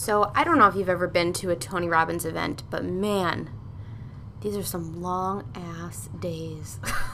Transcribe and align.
So, 0.00 0.32
I 0.34 0.44
don't 0.44 0.58
know 0.58 0.66
if 0.66 0.76
you've 0.76 0.88
ever 0.88 1.06
been 1.06 1.34
to 1.34 1.50
a 1.50 1.56
Tony 1.56 1.86
Robbins 1.86 2.24
event, 2.24 2.62
but 2.70 2.82
man, 2.82 3.50
these 4.40 4.56
are 4.56 4.62
some 4.62 5.02
long 5.02 5.52
ass 5.54 6.08
days. 6.18 6.80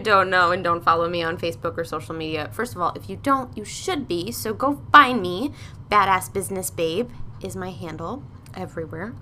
don't 0.00 0.30
know 0.30 0.50
and 0.50 0.64
don't 0.64 0.82
follow 0.82 1.08
me 1.08 1.22
on 1.22 1.38
Facebook 1.38 1.78
or 1.78 1.84
social 1.84 2.14
media, 2.14 2.50
first 2.52 2.74
of 2.74 2.80
all, 2.80 2.92
if 2.94 3.08
you 3.08 3.16
don't, 3.16 3.56
you 3.56 3.64
should 3.64 4.08
be. 4.08 4.32
So 4.32 4.52
go 4.52 4.80
find 4.92 5.22
me. 5.22 5.52
Badass 5.90 6.32
Business 6.32 6.70
Babe 6.70 7.10
is 7.42 7.56
my 7.56 7.70
handle 7.70 8.22
everywhere. 8.54 9.14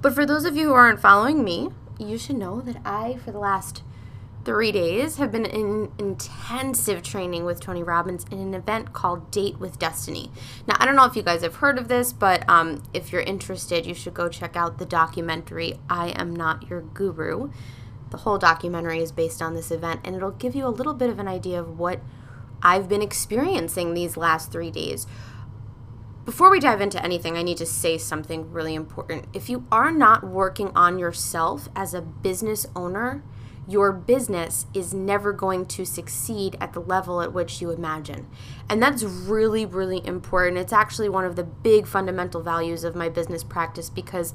But 0.00 0.14
for 0.14 0.24
those 0.24 0.44
of 0.44 0.56
you 0.56 0.68
who 0.68 0.74
aren't 0.74 1.00
following 1.00 1.42
me, 1.42 1.70
you 1.98 2.18
should 2.18 2.36
know 2.36 2.60
that 2.60 2.76
I, 2.84 3.16
for 3.24 3.32
the 3.32 3.38
last 3.38 3.82
three 4.44 4.70
days, 4.70 5.16
have 5.16 5.32
been 5.32 5.44
in 5.44 5.90
intensive 5.98 7.02
training 7.02 7.44
with 7.44 7.60
Tony 7.60 7.82
Robbins 7.82 8.24
in 8.30 8.38
an 8.38 8.54
event 8.54 8.92
called 8.92 9.30
Date 9.30 9.58
with 9.58 9.78
Destiny. 9.78 10.30
Now, 10.66 10.76
I 10.78 10.86
don't 10.86 10.96
know 10.96 11.04
if 11.04 11.16
you 11.16 11.22
guys 11.22 11.42
have 11.42 11.56
heard 11.56 11.78
of 11.78 11.88
this, 11.88 12.12
but 12.12 12.48
um, 12.48 12.82
if 12.94 13.12
you're 13.12 13.22
interested, 13.22 13.84
you 13.84 13.94
should 13.94 14.14
go 14.14 14.28
check 14.28 14.56
out 14.56 14.78
the 14.78 14.86
documentary 14.86 15.78
I 15.90 16.10
Am 16.10 16.34
Not 16.34 16.70
Your 16.70 16.80
Guru. 16.80 17.50
The 18.10 18.18
whole 18.18 18.38
documentary 18.38 19.00
is 19.00 19.12
based 19.12 19.42
on 19.42 19.54
this 19.54 19.70
event, 19.70 20.00
and 20.04 20.16
it'll 20.16 20.30
give 20.30 20.54
you 20.54 20.66
a 20.66 20.70
little 20.70 20.94
bit 20.94 21.10
of 21.10 21.18
an 21.18 21.28
idea 21.28 21.60
of 21.60 21.78
what 21.78 22.00
I've 22.62 22.88
been 22.88 23.02
experiencing 23.02 23.94
these 23.94 24.16
last 24.16 24.50
three 24.50 24.70
days. 24.70 25.06
Before 26.24 26.50
we 26.50 26.60
dive 26.60 26.80
into 26.80 27.02
anything, 27.02 27.36
I 27.36 27.42
need 27.42 27.56
to 27.58 27.66
say 27.66 27.96
something 27.96 28.52
really 28.52 28.74
important. 28.74 29.26
If 29.32 29.48
you 29.48 29.64
are 29.72 29.90
not 29.90 30.24
working 30.24 30.70
on 30.74 30.98
yourself 30.98 31.68
as 31.74 31.94
a 31.94 32.02
business 32.02 32.66
owner, 32.76 33.22
your 33.68 33.92
business 33.92 34.64
is 34.72 34.94
never 34.94 35.30
going 35.30 35.66
to 35.66 35.84
succeed 35.84 36.56
at 36.58 36.72
the 36.72 36.80
level 36.80 37.20
at 37.20 37.34
which 37.34 37.60
you 37.60 37.70
imagine. 37.70 38.26
And 38.70 38.82
that's 38.82 39.02
really, 39.02 39.66
really 39.66 40.04
important. 40.06 40.56
It's 40.56 40.72
actually 40.72 41.10
one 41.10 41.26
of 41.26 41.36
the 41.36 41.44
big 41.44 41.86
fundamental 41.86 42.42
values 42.42 42.82
of 42.82 42.96
my 42.96 43.10
business 43.10 43.44
practice 43.44 43.90
because 43.90 44.32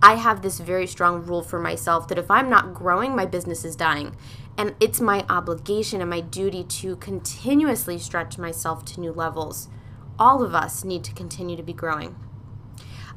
I 0.00 0.14
have 0.14 0.40
this 0.40 0.60
very 0.60 0.86
strong 0.86 1.24
rule 1.26 1.42
for 1.42 1.58
myself 1.58 2.06
that 2.06 2.18
if 2.18 2.30
I'm 2.30 2.48
not 2.48 2.74
growing, 2.74 3.16
my 3.16 3.26
business 3.26 3.64
is 3.64 3.74
dying. 3.74 4.14
And 4.56 4.76
it's 4.78 5.00
my 5.00 5.26
obligation 5.28 6.00
and 6.00 6.08
my 6.08 6.20
duty 6.20 6.62
to 6.62 6.94
continuously 6.96 7.98
stretch 7.98 8.38
myself 8.38 8.84
to 8.84 9.00
new 9.00 9.12
levels. 9.12 9.68
All 10.16 10.44
of 10.44 10.54
us 10.54 10.84
need 10.84 11.02
to 11.04 11.12
continue 11.12 11.56
to 11.56 11.62
be 11.62 11.72
growing. 11.72 12.14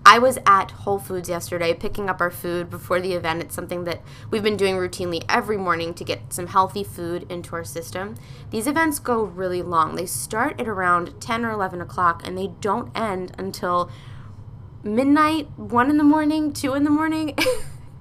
I 0.10 0.18
was 0.18 0.40
at 0.44 0.72
Whole 0.72 0.98
Foods 0.98 1.30
yesterday 1.30 1.72
picking 1.72 2.10
up 2.10 2.20
our 2.20 2.32
food 2.32 2.68
before 2.68 3.00
the 3.00 3.14
event. 3.14 3.44
It's 3.44 3.54
something 3.54 3.84
that 3.84 4.02
we've 4.32 4.42
been 4.42 4.58
doing 4.58 4.74
routinely 4.74 5.24
every 5.30 5.56
morning 5.56 5.94
to 5.94 6.04
get 6.04 6.34
some 6.34 6.48
healthy 6.48 6.84
food 6.84 7.28
into 7.30 7.56
our 7.56 7.64
system. 7.64 8.16
These 8.50 8.66
events 8.66 8.98
go 8.98 9.22
really 9.22 9.62
long. 9.62 9.96
They 9.96 10.08
start 10.08 10.60
at 10.60 10.68
around 10.68 11.22
10 11.22 11.46
or 11.46 11.52
11 11.52 11.80
o'clock 11.80 12.26
and 12.26 12.36
they 12.36 12.48
don't 12.60 12.90
end 12.98 13.34
until 13.38 13.92
midnight, 14.82 15.48
1 15.58 15.90
in 15.92 15.98
the 15.98 16.04
morning, 16.04 16.54
2 16.54 16.74
in 16.74 16.86
the 16.86 16.90
morning. 16.90 17.38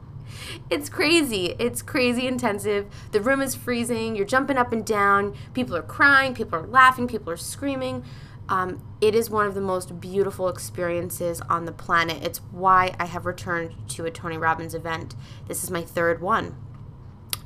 it's 0.70 0.88
crazy. 0.88 1.56
It's 1.58 1.82
crazy 1.82 2.26
intensive. 2.26 2.86
The 3.12 3.20
room 3.20 3.42
is 3.42 3.54
freezing. 3.54 4.16
You're 4.16 4.24
jumping 4.24 4.56
up 4.56 4.72
and 4.72 4.82
down. 4.82 5.36
People 5.52 5.76
are 5.76 5.82
crying. 5.82 6.34
People 6.34 6.58
are 6.58 6.66
laughing. 6.66 7.06
People 7.06 7.30
are 7.34 7.36
screaming. 7.36 8.02
Um, 8.48 8.82
it 9.00 9.14
is 9.14 9.28
one 9.28 9.46
of 9.46 9.54
the 9.54 9.60
most 9.60 10.00
beautiful 10.00 10.48
experiences 10.48 11.40
on 11.42 11.66
the 11.66 11.72
planet. 11.72 12.22
It's 12.22 12.38
why 12.50 12.94
I 12.98 13.04
have 13.04 13.26
returned 13.26 13.74
to 13.90 14.06
a 14.06 14.10
Tony 14.10 14.38
Robbins 14.38 14.74
event. 14.74 15.14
This 15.46 15.62
is 15.62 15.70
my 15.70 15.82
third 15.82 16.22
one. 16.22 16.56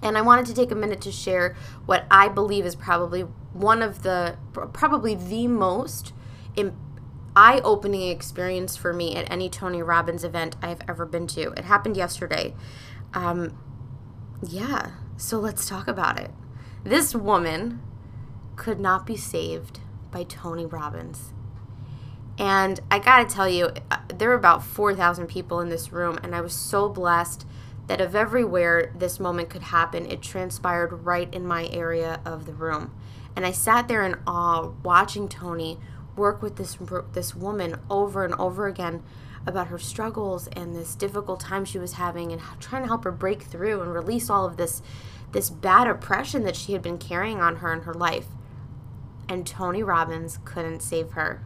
And 0.00 0.16
I 0.16 0.20
wanted 0.20 0.46
to 0.46 0.54
take 0.54 0.70
a 0.70 0.76
minute 0.76 1.00
to 1.02 1.12
share 1.12 1.56
what 1.86 2.06
I 2.10 2.28
believe 2.28 2.64
is 2.64 2.74
probably 2.74 3.22
one 3.52 3.82
of 3.82 4.02
the, 4.02 4.36
probably 4.52 5.14
the 5.14 5.48
most 5.48 6.12
eye 7.34 7.60
opening 7.64 8.10
experience 8.10 8.76
for 8.76 8.92
me 8.92 9.16
at 9.16 9.30
any 9.30 9.48
Tony 9.48 9.82
Robbins 9.82 10.24
event 10.24 10.56
I've 10.62 10.82
ever 10.88 11.06
been 11.06 11.26
to. 11.28 11.52
It 11.52 11.64
happened 11.64 11.96
yesterday. 11.96 12.54
Um, 13.14 13.56
yeah, 14.46 14.92
so 15.16 15.38
let's 15.38 15.66
talk 15.68 15.88
about 15.88 16.20
it. 16.20 16.30
This 16.84 17.14
woman 17.14 17.80
could 18.56 18.80
not 18.80 19.06
be 19.06 19.16
saved 19.16 19.80
by 20.12 20.22
Tony 20.24 20.66
Robbins. 20.66 21.32
And 22.38 22.80
I 22.90 22.98
gotta 22.98 23.24
tell 23.24 23.48
you, 23.48 23.70
uh, 23.90 23.98
there 24.14 24.28
were 24.28 24.34
about 24.34 24.64
4,000 24.64 25.26
people 25.26 25.60
in 25.60 25.68
this 25.68 25.92
room, 25.92 26.18
and 26.22 26.34
I 26.34 26.40
was 26.40 26.52
so 26.52 26.88
blessed 26.88 27.46
that 27.88 28.00
of 28.00 28.14
everywhere 28.14 28.92
this 28.96 29.18
moment 29.18 29.50
could 29.50 29.62
happen, 29.62 30.06
it 30.06 30.22
transpired 30.22 31.04
right 31.04 31.32
in 31.34 31.46
my 31.46 31.68
area 31.68 32.20
of 32.24 32.46
the 32.46 32.54
room. 32.54 32.92
And 33.34 33.44
I 33.44 33.50
sat 33.50 33.88
there 33.88 34.04
in 34.04 34.16
awe 34.26 34.72
watching 34.82 35.28
Tony 35.28 35.78
work 36.16 36.42
with 36.42 36.56
this 36.56 36.76
this 37.12 37.34
woman 37.34 37.76
over 37.90 38.24
and 38.24 38.34
over 38.34 38.66
again 38.66 39.02
about 39.46 39.68
her 39.68 39.78
struggles 39.78 40.46
and 40.48 40.74
this 40.74 40.94
difficult 40.94 41.40
time 41.40 41.64
she 41.64 41.78
was 41.78 41.94
having 41.94 42.32
and 42.32 42.40
trying 42.60 42.82
to 42.82 42.88
help 42.88 43.04
her 43.04 43.12
break 43.12 43.42
through 43.42 43.80
and 43.80 43.92
release 43.92 44.28
all 44.28 44.44
of 44.44 44.56
this 44.56 44.82
this 45.32 45.48
bad 45.48 45.86
oppression 45.86 46.44
that 46.44 46.54
she 46.54 46.74
had 46.74 46.82
been 46.82 46.98
carrying 46.98 47.40
on 47.40 47.56
her 47.56 47.72
in 47.72 47.80
her 47.80 47.94
life 47.94 48.26
and 49.32 49.46
Tony 49.46 49.82
Robbins 49.82 50.38
couldn't 50.44 50.80
save 50.80 51.12
her. 51.12 51.42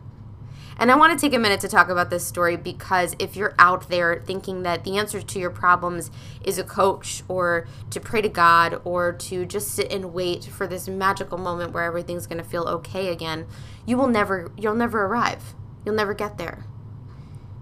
And 0.79 0.91
I 0.91 0.97
want 0.97 1.19
to 1.19 1.27
take 1.27 1.35
a 1.35 1.39
minute 1.39 1.61
to 1.61 1.69
talk 1.69 1.89
about 1.89 2.11
this 2.11 2.27
story 2.27 2.57
because 2.57 3.15
if 3.19 3.35
you're 3.35 3.55
out 3.59 3.89
there 3.89 4.23
thinking 4.27 4.63
that 4.65 4.85
the 4.85 4.99
answer 4.99 5.23
to 5.23 5.39
your 5.39 5.51
problems 5.51 6.11
is 6.45 6.59
a 6.59 6.65
coach 6.65 7.23
or 7.29 7.67
to 7.91 8.01
pray 8.01 8.21
to 8.21 8.29
God 8.29 8.83
or 8.85 9.13
to 9.13 9.47
just 9.47 9.69
sit 9.69 9.91
and 9.91 10.13
wait 10.13 10.45
for 10.45 10.67
this 10.67 10.87
magical 10.87 11.39
moment 11.39 11.73
where 11.73 11.85
everything's 11.85 12.27
going 12.27 12.43
to 12.43 12.49
feel 12.49 12.65
okay 12.65 13.09
again, 13.09 13.47
you 13.87 13.97
will 13.97 14.09
never 14.09 14.53
you'll 14.59 14.75
never 14.75 15.07
arrive. 15.07 15.55
You'll 15.85 15.95
never 15.95 16.13
get 16.13 16.37
there. 16.37 16.67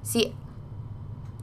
See, 0.03 0.35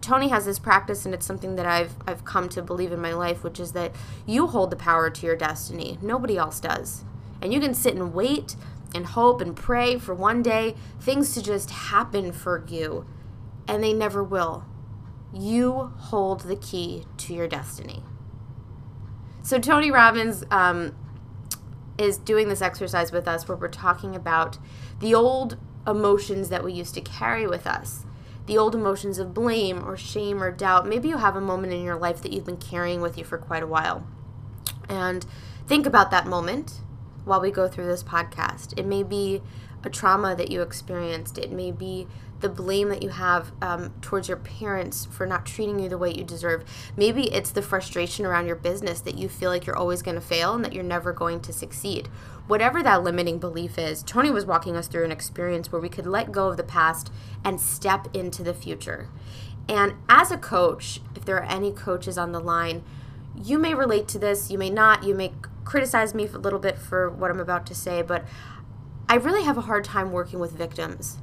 Tony 0.01 0.29
has 0.29 0.45
this 0.45 0.59
practice 0.59 1.05
and 1.05 1.13
it's 1.13 1.25
something 1.25 1.55
that 1.55 1.67
I've 1.67 1.95
I've 2.05 2.25
come 2.25 2.49
to 2.49 2.61
believe 2.61 2.91
in 2.91 2.99
my 2.99 3.13
life, 3.13 3.43
which 3.43 3.59
is 3.59 3.71
that 3.73 3.95
you 4.25 4.47
hold 4.47 4.71
the 4.71 4.75
power 4.75 5.09
to 5.09 5.25
your 5.25 5.37
destiny. 5.37 5.99
Nobody 6.01 6.37
else 6.37 6.59
does. 6.59 7.05
And 7.41 7.53
you 7.53 7.59
can 7.59 7.73
sit 7.73 7.95
and 7.95 8.13
wait 8.13 8.55
and 8.93 9.05
hope 9.05 9.41
and 9.41 9.55
pray 9.55 9.97
for 9.97 10.13
one 10.13 10.43
day 10.43 10.75
things 10.99 11.33
to 11.33 11.41
just 11.41 11.71
happen 11.71 12.31
for 12.31 12.65
you, 12.67 13.05
and 13.67 13.83
they 13.83 13.93
never 13.93 14.23
will. 14.23 14.65
You 15.33 15.93
hold 15.97 16.41
the 16.41 16.55
key 16.55 17.05
to 17.17 17.33
your 17.33 17.47
destiny. 17.47 18.03
So, 19.43 19.57
Tony 19.57 19.89
Robbins, 19.89 20.43
um, 20.51 20.93
is 22.01 22.17
doing 22.17 22.49
this 22.49 22.61
exercise 22.61 23.11
with 23.11 23.27
us 23.27 23.47
where 23.47 23.57
we're 23.57 23.67
talking 23.67 24.15
about 24.15 24.57
the 24.99 25.13
old 25.13 25.57
emotions 25.87 26.49
that 26.49 26.63
we 26.63 26.73
used 26.73 26.93
to 26.95 27.01
carry 27.01 27.47
with 27.47 27.65
us. 27.65 28.05
The 28.47 28.57
old 28.57 28.75
emotions 28.75 29.19
of 29.19 29.33
blame 29.33 29.87
or 29.87 29.95
shame 29.95 30.41
or 30.41 30.51
doubt. 30.51 30.87
Maybe 30.87 31.09
you 31.09 31.17
have 31.17 31.35
a 31.35 31.41
moment 31.41 31.73
in 31.73 31.83
your 31.83 31.95
life 31.95 32.21
that 32.21 32.33
you've 32.33 32.45
been 32.45 32.57
carrying 32.57 33.01
with 33.01 33.17
you 33.17 33.23
for 33.23 33.37
quite 33.37 33.63
a 33.63 33.67
while. 33.67 34.05
And 34.89 35.25
think 35.67 35.85
about 35.85 36.11
that 36.11 36.27
moment 36.27 36.81
while 37.25 37.41
we 37.41 37.51
go 37.51 37.67
through 37.67 37.87
this 37.87 38.03
podcast. 38.03 38.77
It 38.77 38.85
may 38.85 39.03
be 39.03 39.41
a 39.83 39.89
trauma 39.89 40.35
that 40.35 40.51
you 40.51 40.61
experienced, 40.61 41.37
it 41.37 41.51
may 41.51 41.71
be 41.71 42.07
the 42.41 42.49
blame 42.49 42.89
that 42.89 43.03
you 43.03 43.09
have 43.09 43.51
um, 43.61 43.93
towards 44.01 44.27
your 44.27 44.37
parents 44.37 45.05
for 45.05 45.25
not 45.25 45.45
treating 45.45 45.79
you 45.79 45.87
the 45.87 45.97
way 45.97 46.11
you 46.11 46.23
deserve. 46.23 46.63
Maybe 46.97 47.31
it's 47.31 47.51
the 47.51 47.61
frustration 47.61 48.25
around 48.25 48.47
your 48.47 48.55
business 48.55 48.99
that 49.01 49.17
you 49.17 49.29
feel 49.29 49.49
like 49.49 49.65
you're 49.65 49.77
always 49.77 50.01
going 50.01 50.15
to 50.15 50.21
fail 50.21 50.53
and 50.53 50.65
that 50.65 50.73
you're 50.73 50.83
never 50.83 51.13
going 51.13 51.39
to 51.41 51.53
succeed. 51.53 52.07
Whatever 52.47 52.83
that 52.83 53.03
limiting 53.03 53.37
belief 53.39 53.77
is, 53.77 54.03
Tony 54.03 54.31
was 54.31 54.45
walking 54.45 54.75
us 54.75 54.87
through 54.87 55.05
an 55.05 55.11
experience 55.11 55.71
where 55.71 55.81
we 55.81 55.89
could 55.89 56.07
let 56.07 56.31
go 56.31 56.49
of 56.49 56.57
the 56.57 56.63
past 56.63 57.11
and 57.45 57.61
step 57.61 58.07
into 58.13 58.43
the 58.43 58.53
future. 58.53 59.09
And 59.69 59.93
as 60.09 60.31
a 60.31 60.37
coach, 60.37 60.99
if 61.15 61.23
there 61.23 61.37
are 61.37 61.49
any 61.49 61.71
coaches 61.71 62.17
on 62.17 62.31
the 62.31 62.39
line, 62.39 62.83
you 63.41 63.57
may 63.57 63.73
relate 63.73 64.07
to 64.09 64.19
this, 64.19 64.51
you 64.51 64.57
may 64.57 64.69
not, 64.69 65.03
you 65.03 65.15
may 65.15 65.31
criticize 65.63 66.13
me 66.13 66.25
a 66.25 66.37
little 66.37 66.59
bit 66.59 66.77
for 66.77 67.09
what 67.09 67.31
I'm 67.31 67.39
about 67.39 67.65
to 67.67 67.75
say, 67.75 68.01
but 68.01 68.25
I 69.07 69.15
really 69.15 69.43
have 69.43 69.57
a 69.57 69.61
hard 69.61 69.83
time 69.83 70.11
working 70.11 70.39
with 70.39 70.51
victims. 70.51 71.17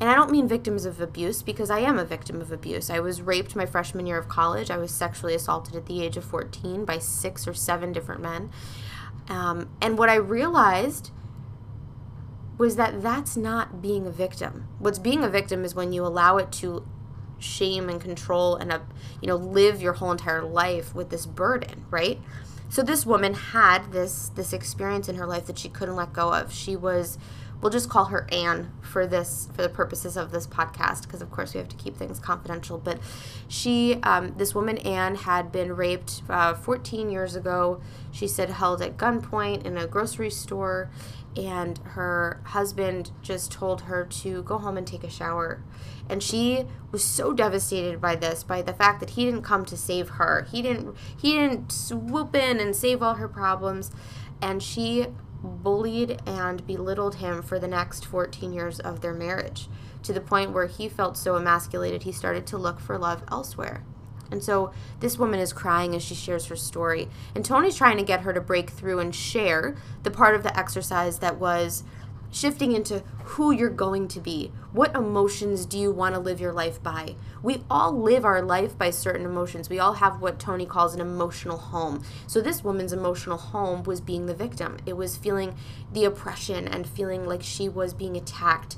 And 0.00 0.10
I 0.10 0.14
don't 0.14 0.32
mean 0.32 0.48
victims 0.48 0.84
of 0.84 1.00
abuse 1.00 1.42
because 1.42 1.70
I 1.70 1.78
am 1.80 1.98
a 1.98 2.04
victim 2.04 2.40
of 2.40 2.50
abuse. 2.50 2.90
I 2.90 2.98
was 2.98 3.22
raped 3.22 3.54
my 3.54 3.66
freshman 3.66 4.06
year 4.06 4.18
of 4.18 4.28
college. 4.28 4.70
I 4.70 4.76
was 4.76 4.90
sexually 4.90 5.34
assaulted 5.34 5.76
at 5.76 5.86
the 5.86 6.02
age 6.02 6.16
of 6.16 6.24
14 6.24 6.84
by 6.84 6.98
six 6.98 7.46
or 7.46 7.54
seven 7.54 7.92
different 7.92 8.20
men. 8.20 8.50
Um, 9.28 9.70
and 9.80 9.96
what 9.96 10.08
I 10.08 10.16
realized 10.16 11.12
was 12.58 12.76
that 12.76 13.02
that's 13.02 13.36
not 13.36 13.80
being 13.80 14.06
a 14.06 14.10
victim. 14.10 14.68
What's 14.78 14.98
being 14.98 15.22
a 15.22 15.28
victim 15.28 15.64
is 15.64 15.74
when 15.74 15.92
you 15.92 16.04
allow 16.04 16.36
it 16.38 16.50
to 16.52 16.86
shame 17.38 17.88
and 17.88 18.00
control 18.00 18.56
and 18.56 18.72
uh, 18.72 18.80
you 19.20 19.26
know 19.26 19.36
live 19.36 19.82
your 19.82 19.94
whole 19.94 20.12
entire 20.12 20.42
life 20.42 20.94
with 20.94 21.10
this 21.10 21.26
burden, 21.26 21.84
right? 21.90 22.20
So 22.72 22.82
this 22.82 23.04
woman 23.04 23.34
had 23.34 23.92
this 23.92 24.30
this 24.30 24.54
experience 24.54 25.06
in 25.06 25.16
her 25.16 25.26
life 25.26 25.44
that 25.44 25.58
she 25.58 25.68
couldn't 25.68 25.94
let 25.94 26.14
go 26.14 26.32
of. 26.32 26.50
She 26.54 26.74
was 26.74 27.18
we'll 27.62 27.70
just 27.70 27.88
call 27.88 28.06
her 28.06 28.26
Anne 28.32 28.70
for 28.82 29.06
this 29.06 29.48
for 29.54 29.62
the 29.62 29.68
purposes 29.68 30.16
of 30.16 30.32
this 30.32 30.46
podcast 30.46 31.02
because 31.02 31.22
of 31.22 31.30
course 31.30 31.54
we 31.54 31.58
have 31.58 31.68
to 31.68 31.76
keep 31.76 31.96
things 31.96 32.18
confidential. 32.18 32.76
But 32.76 32.98
she, 33.48 33.94
um, 34.02 34.34
this 34.36 34.54
woman 34.54 34.78
Anne, 34.78 35.14
had 35.14 35.52
been 35.52 35.74
raped 35.74 36.22
uh, 36.28 36.54
14 36.54 37.08
years 37.08 37.36
ago. 37.36 37.80
She 38.10 38.26
said 38.26 38.50
held 38.50 38.82
at 38.82 38.96
gunpoint 38.96 39.64
in 39.64 39.78
a 39.78 39.86
grocery 39.86 40.30
store, 40.30 40.90
and 41.36 41.78
her 41.78 42.40
husband 42.46 43.12
just 43.22 43.52
told 43.52 43.82
her 43.82 44.04
to 44.04 44.42
go 44.42 44.58
home 44.58 44.76
and 44.76 44.86
take 44.86 45.04
a 45.04 45.10
shower. 45.10 45.62
And 46.10 46.22
she 46.22 46.64
was 46.90 47.04
so 47.04 47.32
devastated 47.32 48.00
by 48.00 48.16
this, 48.16 48.42
by 48.42 48.60
the 48.60 48.74
fact 48.74 48.98
that 49.00 49.10
he 49.10 49.24
didn't 49.24 49.42
come 49.42 49.64
to 49.66 49.76
save 49.76 50.10
her. 50.10 50.46
He 50.50 50.60
didn't 50.62 50.96
he 51.16 51.34
didn't 51.34 51.70
swoop 51.70 52.34
in 52.34 52.58
and 52.58 52.74
save 52.74 53.02
all 53.02 53.14
her 53.14 53.28
problems. 53.28 53.92
And 54.42 54.60
she 54.60 55.06
bullied 55.42 56.20
and 56.26 56.66
belittled 56.66 57.16
him 57.16 57.42
for 57.42 57.58
the 57.58 57.68
next 57.68 58.04
14 58.04 58.52
years 58.52 58.80
of 58.80 59.00
their 59.00 59.14
marriage 59.14 59.68
to 60.02 60.12
the 60.12 60.20
point 60.20 60.52
where 60.52 60.66
he 60.66 60.88
felt 60.88 61.16
so 61.16 61.36
emasculated 61.36 62.02
he 62.02 62.12
started 62.12 62.46
to 62.46 62.58
look 62.58 62.80
for 62.80 62.98
love 62.98 63.22
elsewhere. 63.30 63.84
And 64.30 64.42
so 64.42 64.72
this 65.00 65.18
woman 65.18 65.40
is 65.40 65.52
crying 65.52 65.94
as 65.94 66.02
she 66.02 66.14
shares 66.14 66.46
her 66.46 66.56
story. 66.56 67.08
And 67.34 67.44
Tony's 67.44 67.76
trying 67.76 67.98
to 67.98 68.02
get 68.02 68.22
her 68.22 68.32
to 68.32 68.40
break 68.40 68.70
through 68.70 68.98
and 68.98 69.14
share 69.14 69.76
the 70.02 70.10
part 70.10 70.34
of 70.34 70.42
the 70.42 70.58
exercise 70.58 71.18
that 71.18 71.38
was 71.38 71.84
shifting 72.32 72.72
into 72.72 73.04
who 73.24 73.52
you're 73.52 73.70
going 73.70 74.08
to 74.08 74.18
be. 74.18 74.50
What 74.72 74.96
emotions 74.96 75.66
do 75.66 75.78
you 75.78 75.92
want 75.92 76.14
to 76.14 76.20
live 76.20 76.40
your 76.40 76.52
life 76.52 76.82
by? 76.82 77.14
We 77.42 77.62
all 77.70 77.92
live 77.92 78.24
our 78.24 78.42
life 78.42 78.76
by 78.76 78.90
certain 78.90 79.26
emotions. 79.26 79.68
We 79.68 79.78
all 79.78 79.94
have 79.94 80.20
what 80.20 80.40
Tony 80.40 80.66
calls 80.66 80.94
an 80.94 81.00
emotional 81.00 81.58
home. 81.58 82.02
So, 82.26 82.40
this 82.40 82.64
woman's 82.64 82.92
emotional 82.92 83.36
home 83.36 83.84
was 83.84 84.00
being 84.00 84.26
the 84.26 84.34
victim. 84.34 84.78
It 84.86 84.94
was 84.94 85.16
feeling 85.16 85.54
the 85.92 86.04
oppression 86.04 86.66
and 86.66 86.86
feeling 86.86 87.26
like 87.26 87.42
she 87.42 87.68
was 87.68 87.94
being 87.94 88.16
attacked. 88.16 88.76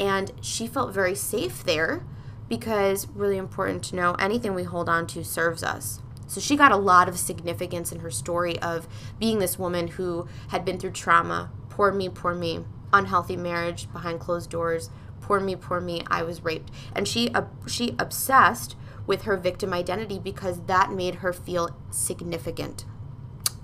And 0.00 0.32
she 0.40 0.66
felt 0.66 0.94
very 0.94 1.14
safe 1.14 1.62
there 1.62 2.04
because, 2.48 3.06
really 3.08 3.36
important 3.36 3.84
to 3.84 3.96
know, 3.96 4.14
anything 4.14 4.54
we 4.54 4.64
hold 4.64 4.88
on 4.88 5.06
to 5.08 5.24
serves 5.24 5.62
us. 5.62 6.00
So 6.26 6.40
she 6.40 6.56
got 6.56 6.72
a 6.72 6.76
lot 6.76 7.08
of 7.08 7.18
significance 7.18 7.92
in 7.92 8.00
her 8.00 8.10
story 8.10 8.58
of 8.60 8.88
being 9.18 9.38
this 9.38 9.58
woman 9.58 9.88
who 9.88 10.26
had 10.48 10.64
been 10.64 10.78
through 10.78 10.92
trauma. 10.92 11.52
Poor 11.68 11.92
me, 11.92 12.08
poor 12.08 12.34
me 12.34 12.64
unhealthy 12.94 13.36
marriage 13.36 13.92
behind 13.92 14.20
closed 14.20 14.48
doors. 14.48 14.88
Poor 15.20 15.40
me, 15.40 15.56
poor 15.56 15.80
me, 15.80 16.02
I 16.06 16.22
was 16.22 16.42
raped. 16.42 16.70
And 16.94 17.06
she 17.06 17.30
uh, 17.34 17.44
she 17.66 17.94
obsessed 17.98 18.76
with 19.06 19.22
her 19.22 19.36
victim 19.36 19.74
identity 19.74 20.18
because 20.18 20.62
that 20.62 20.90
made 20.90 21.16
her 21.16 21.32
feel 21.32 21.76
significant. 21.90 22.86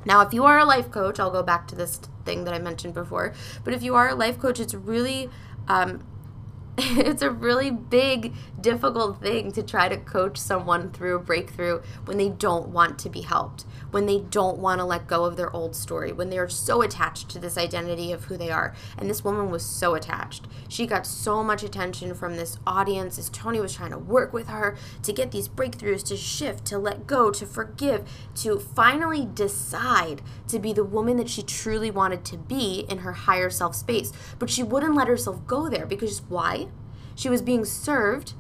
Now, 0.05 0.21
if 0.23 0.35
you 0.35 0.45
are 0.45 0.59
a 0.59 0.65
life 0.65 0.91
coach, 0.91 1.19
I'll 1.19 1.31
go 1.31 1.43
back 1.43 1.67
to 1.69 1.75
this 1.75 2.01
thing 2.25 2.45
that 2.45 2.55
I 2.55 2.59
mentioned 2.59 2.95
before. 2.95 3.35
But 3.65 3.75
if 3.75 3.83
you 3.83 3.95
are 3.95 4.09
a 4.09 4.15
life 4.15 4.39
coach, 4.39 4.59
it's 4.61 4.75
really 4.75 5.31
um, 5.69 6.05
it's 6.79 7.23
a 7.23 7.31
really 7.31 7.71
big, 7.71 8.35
difficult 8.63 9.21
thing 9.21 9.53
to 9.53 9.63
try 9.63 9.89
to 9.89 9.97
coach 9.97 10.37
someone 10.37 10.91
through 10.91 11.17
a 11.17 11.21
breakthrough 11.21 11.81
when 12.05 12.17
they 12.19 12.29
don't 12.29 12.69
want 12.69 12.99
to 13.01 13.09
be 13.09 13.23
helped, 13.23 13.65
when 13.91 14.07
they 14.07 14.19
don't 14.19 14.59
want 14.59 14.81
to 14.81 14.85
let 14.85 15.07
go 15.07 15.25
of 15.25 15.37
their 15.37 15.55
old 15.55 15.75
story, 15.75 16.13
when 16.13 16.31
they're 16.31 16.49
so 16.49 16.83
attached 16.83 17.29
to 17.31 17.39
this 17.39 17.57
identity 17.57 18.13
of 18.13 18.25
who 18.25 18.37
they 18.37 18.51
are. 18.51 18.75
And 18.99 19.09
this 19.09 19.25
woman 19.25 19.51
was 19.51 19.65
so 19.65 19.95
attached. 19.95 20.47
She 20.69 20.87
got 20.87 21.07
so 21.07 21.43
much 21.43 21.63
attention 21.63 22.15
from 22.15 22.37
this 22.37 22.59
audience 22.67 23.19
as 23.19 23.29
Tony 23.31 23.61
was 23.61 23.75
trying 23.75 23.93
to 23.93 23.99
work 23.99 24.33
with 24.33 24.49
her 24.49 24.77
to 25.03 25.13
get 25.13 25.31
these 25.31 25.49
breakthroughs, 25.49 26.05
to 26.09 26.17
shift, 26.17 26.65
to 26.67 26.79
let 26.79 27.07
go, 27.07 27.31
to 27.31 27.47
forgive, 27.47 28.09
to 28.37 28.59
finally 28.59 29.29
decide 29.33 30.23
to 30.49 30.59
be 30.59 30.73
the 30.73 30.85
woman 30.85 31.17
that 31.17 31.29
she 31.29 31.43
truly 31.43 31.91
wanted 31.91 32.25
to 32.25 32.37
be 32.37 32.87
in 32.89 32.99
her 32.99 33.13
higher 33.13 33.51
self 33.51 33.75
space. 33.75 34.13
But 34.39 34.51
she 34.51 34.63
wouldn't 34.63 34.95
let 34.95 35.09
herself 35.09 35.47
go 35.47 35.69
there 35.69 35.87
because 35.87 36.23
why? 36.29 36.69
She 37.15 37.29
was 37.29 37.43
being 37.43 37.65
served 37.65 38.35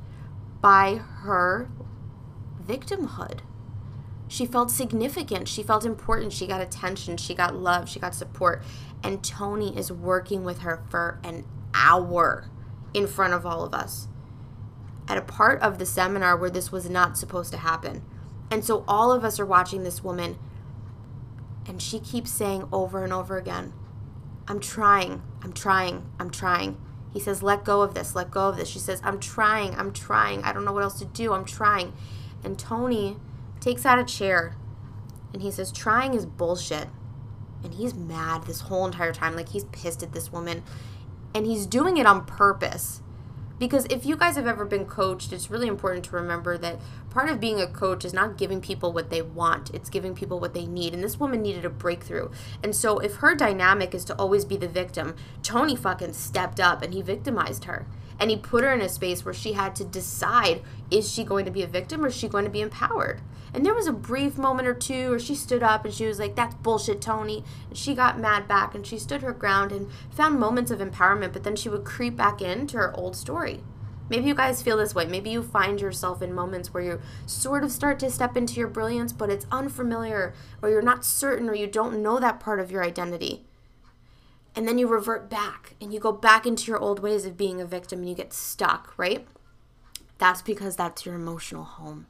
by 0.60 0.96
her 0.96 1.70
victimhood. 2.64 3.40
She 4.28 4.46
felt 4.46 4.70
significant. 4.70 5.48
She 5.48 5.62
felt 5.62 5.84
important. 5.84 6.32
She 6.32 6.46
got 6.46 6.60
attention. 6.60 7.16
She 7.16 7.34
got 7.34 7.56
love. 7.56 7.88
She 7.88 7.98
got 7.98 8.14
support. 8.14 8.62
And 9.02 9.24
Tony 9.24 9.76
is 9.76 9.90
working 9.90 10.44
with 10.44 10.60
her 10.60 10.84
for 10.88 11.18
an 11.24 11.44
hour 11.74 12.48
in 12.94 13.06
front 13.06 13.32
of 13.32 13.44
all 13.44 13.64
of 13.64 13.74
us 13.74 14.08
at 15.10 15.18
a 15.18 15.22
part 15.22 15.60
of 15.60 15.78
the 15.78 15.86
seminar 15.86 16.36
where 16.36 16.50
this 16.50 16.70
was 16.70 16.88
not 16.88 17.18
supposed 17.18 17.50
to 17.50 17.58
happen. 17.58 18.04
And 18.48 18.64
so 18.64 18.84
all 18.86 19.10
of 19.10 19.24
us 19.24 19.40
are 19.40 19.46
watching 19.46 19.82
this 19.82 20.04
woman, 20.04 20.38
and 21.66 21.82
she 21.82 21.98
keeps 21.98 22.30
saying 22.30 22.68
over 22.72 23.02
and 23.02 23.12
over 23.12 23.36
again, 23.36 23.72
I'm 24.46 24.60
trying, 24.60 25.22
I'm 25.42 25.52
trying, 25.52 26.08
I'm 26.20 26.30
trying. 26.30 26.76
He 27.12 27.20
says, 27.20 27.42
Let 27.42 27.64
go 27.64 27.82
of 27.82 27.94
this, 27.94 28.14
let 28.14 28.30
go 28.30 28.48
of 28.48 28.56
this. 28.56 28.68
She 28.68 28.78
says, 28.78 29.00
I'm 29.04 29.18
trying, 29.18 29.74
I'm 29.74 29.92
trying. 29.92 30.42
I 30.42 30.52
don't 30.52 30.64
know 30.64 30.72
what 30.72 30.82
else 30.82 30.98
to 31.00 31.04
do. 31.04 31.32
I'm 31.32 31.44
trying. 31.44 31.92
And 32.44 32.58
Tony 32.58 33.16
takes 33.60 33.84
out 33.84 33.98
a 33.98 34.04
chair 34.04 34.56
and 35.32 35.42
he 35.42 35.50
says, 35.50 35.72
Trying 35.72 36.14
is 36.14 36.26
bullshit. 36.26 36.88
And 37.62 37.74
he's 37.74 37.94
mad 37.94 38.44
this 38.44 38.62
whole 38.62 38.86
entire 38.86 39.12
time. 39.12 39.36
Like 39.36 39.50
he's 39.50 39.64
pissed 39.64 40.02
at 40.02 40.12
this 40.12 40.32
woman. 40.32 40.62
And 41.34 41.46
he's 41.46 41.66
doing 41.66 41.96
it 41.96 42.06
on 42.06 42.24
purpose 42.24 43.02
because 43.60 43.84
if 43.90 44.06
you 44.06 44.16
guys 44.16 44.36
have 44.36 44.46
ever 44.46 44.64
been 44.64 44.86
coached, 44.86 45.34
it's 45.34 45.50
really 45.50 45.68
important 45.68 46.06
to 46.06 46.16
remember 46.16 46.56
that 46.56 46.80
part 47.10 47.28
of 47.28 47.38
being 47.38 47.60
a 47.60 47.66
coach 47.66 48.06
is 48.06 48.14
not 48.14 48.38
giving 48.38 48.60
people 48.60 48.90
what 48.90 49.10
they 49.10 49.20
want, 49.20 49.68
it's 49.74 49.90
giving 49.90 50.14
people 50.14 50.40
what 50.40 50.54
they 50.54 50.64
need. 50.64 50.94
And 50.94 51.04
this 51.04 51.20
woman 51.20 51.42
needed 51.42 51.66
a 51.66 51.70
breakthrough. 51.70 52.30
And 52.64 52.74
so 52.74 52.98
if 52.98 53.16
her 53.16 53.34
dynamic 53.34 53.94
is 53.94 54.04
to 54.06 54.16
always 54.16 54.46
be 54.46 54.56
the 54.56 54.66
victim, 54.66 55.14
Tony 55.42 55.76
fucking 55.76 56.14
stepped 56.14 56.58
up 56.58 56.80
and 56.82 56.94
he 56.94 57.02
victimized 57.02 57.64
her. 57.64 57.86
And 58.18 58.30
he 58.30 58.36
put 58.38 58.64
her 58.64 58.72
in 58.72 58.80
a 58.80 58.88
space 58.88 59.26
where 59.26 59.34
she 59.34 59.52
had 59.52 59.76
to 59.76 59.84
decide 59.84 60.62
is 60.90 61.12
she 61.12 61.22
going 61.22 61.44
to 61.44 61.50
be 61.50 61.62
a 61.62 61.66
victim 61.66 62.02
or 62.02 62.08
is 62.08 62.16
she 62.16 62.28
going 62.28 62.44
to 62.44 62.50
be 62.50 62.62
empowered? 62.62 63.20
And 63.52 63.66
there 63.66 63.74
was 63.74 63.86
a 63.86 63.92
brief 63.92 64.38
moment 64.38 64.68
or 64.68 64.74
two 64.74 65.10
where 65.10 65.18
she 65.18 65.34
stood 65.34 65.62
up 65.62 65.84
and 65.84 65.92
she 65.92 66.06
was 66.06 66.18
like, 66.18 66.36
That's 66.36 66.54
bullshit, 66.54 67.00
Tony. 67.00 67.44
And 67.68 67.76
she 67.76 67.94
got 67.94 68.18
mad 68.18 68.46
back 68.46 68.74
and 68.74 68.86
she 68.86 68.98
stood 68.98 69.22
her 69.22 69.32
ground 69.32 69.72
and 69.72 69.90
found 70.10 70.38
moments 70.38 70.70
of 70.70 70.78
empowerment, 70.78 71.32
but 71.32 71.42
then 71.42 71.56
she 71.56 71.68
would 71.68 71.84
creep 71.84 72.16
back 72.16 72.40
into 72.40 72.76
her 72.76 72.96
old 72.96 73.16
story. 73.16 73.62
Maybe 74.08 74.26
you 74.26 74.34
guys 74.34 74.60
feel 74.60 74.76
this 74.76 74.94
way. 74.94 75.06
Maybe 75.06 75.30
you 75.30 75.40
find 75.40 75.80
yourself 75.80 76.20
in 76.20 76.34
moments 76.34 76.74
where 76.74 76.82
you 76.82 77.00
sort 77.26 77.62
of 77.62 77.70
start 77.70 78.00
to 78.00 78.10
step 78.10 78.36
into 78.36 78.54
your 78.54 78.66
brilliance, 78.66 79.12
but 79.12 79.30
it's 79.30 79.46
unfamiliar, 79.52 80.34
or 80.60 80.68
you're 80.68 80.82
not 80.82 81.04
certain, 81.04 81.48
or 81.48 81.54
you 81.54 81.68
don't 81.68 82.02
know 82.02 82.18
that 82.18 82.40
part 82.40 82.58
of 82.58 82.72
your 82.72 82.82
identity. 82.82 83.46
And 84.56 84.66
then 84.66 84.78
you 84.78 84.88
revert 84.88 85.30
back 85.30 85.76
and 85.80 85.94
you 85.94 86.00
go 86.00 86.10
back 86.10 86.44
into 86.44 86.72
your 86.72 86.80
old 86.80 86.98
ways 86.98 87.24
of 87.24 87.36
being 87.36 87.60
a 87.60 87.64
victim 87.64 88.00
and 88.00 88.08
you 88.08 88.16
get 88.16 88.32
stuck, 88.32 88.92
right? 88.96 89.28
That's 90.18 90.42
because 90.42 90.74
that's 90.74 91.06
your 91.06 91.14
emotional 91.14 91.62
home. 91.62 92.06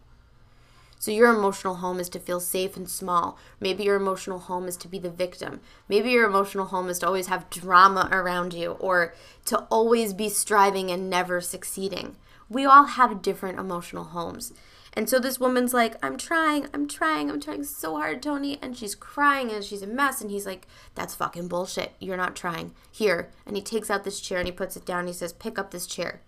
So 1.01 1.11
your 1.11 1.35
emotional 1.35 1.77
home 1.77 1.99
is 1.99 2.11
to 2.11 2.21
feel 2.21 2.41
safe 2.41 2.77
and 2.77 2.87
small. 2.87 3.39
Maybe 3.59 3.85
your 3.85 3.97
emotional 3.97 4.39
home 4.39 4.69
is 4.69 4.77
to 4.77 4.87
be 4.87 4.99
the 4.99 5.09
victim. 5.09 5.61
Maybe 5.89 6.11
your 6.11 6.29
emotional 6.29 6.67
home 6.67 6.91
is 6.91 6.99
to 6.99 7.07
always 7.07 7.29
have 7.29 7.49
drama 7.49 8.11
around 8.13 8.53
you 8.53 8.73
or 8.73 9.15
to 9.47 9.61
always 9.71 10.13
be 10.13 10.29
striving 10.29 10.91
and 10.91 11.09
never 11.09 11.41
succeeding. 11.41 12.17
We 12.51 12.67
all 12.67 12.85
have 12.85 13.23
different 13.23 13.59
emotional 13.59 14.05
homes. 14.05 14.53
And 14.93 15.09
so 15.09 15.19
this 15.19 15.41
woman's 15.41 15.73
like, 15.73 15.97
I'm 16.05 16.19
trying, 16.19 16.67
I'm 16.75 16.87
trying, 16.87 17.31
I'm 17.31 17.41
trying 17.41 17.65
so 17.65 17.95
hard, 17.95 18.23
Tony. 18.23 18.59
And 18.61 18.77
she's 18.77 18.95
crying 18.95 19.51
and 19.51 19.65
she's 19.65 19.81
a 19.81 19.87
mess. 19.87 20.21
And 20.21 20.31
he's 20.31 20.45
like, 20.45 20.67
That's 20.95 21.15
fucking 21.15 21.49
bullshit. 21.49 21.95
You're 21.99 22.19
not 22.19 22.37
trying. 22.37 22.75
Here. 22.93 23.31
And 23.47 23.57
he 23.57 23.63
takes 23.63 23.89
out 23.89 24.05
this 24.05 24.21
chair 24.21 24.37
and 24.37 24.49
he 24.49 24.53
puts 24.53 24.77
it 24.77 24.85
down. 24.85 25.01
And 25.01 25.09
he 25.09 25.15
says, 25.15 25.33
Pick 25.33 25.59
up 25.59 25.71
this 25.71 25.87
chair. 25.87 26.21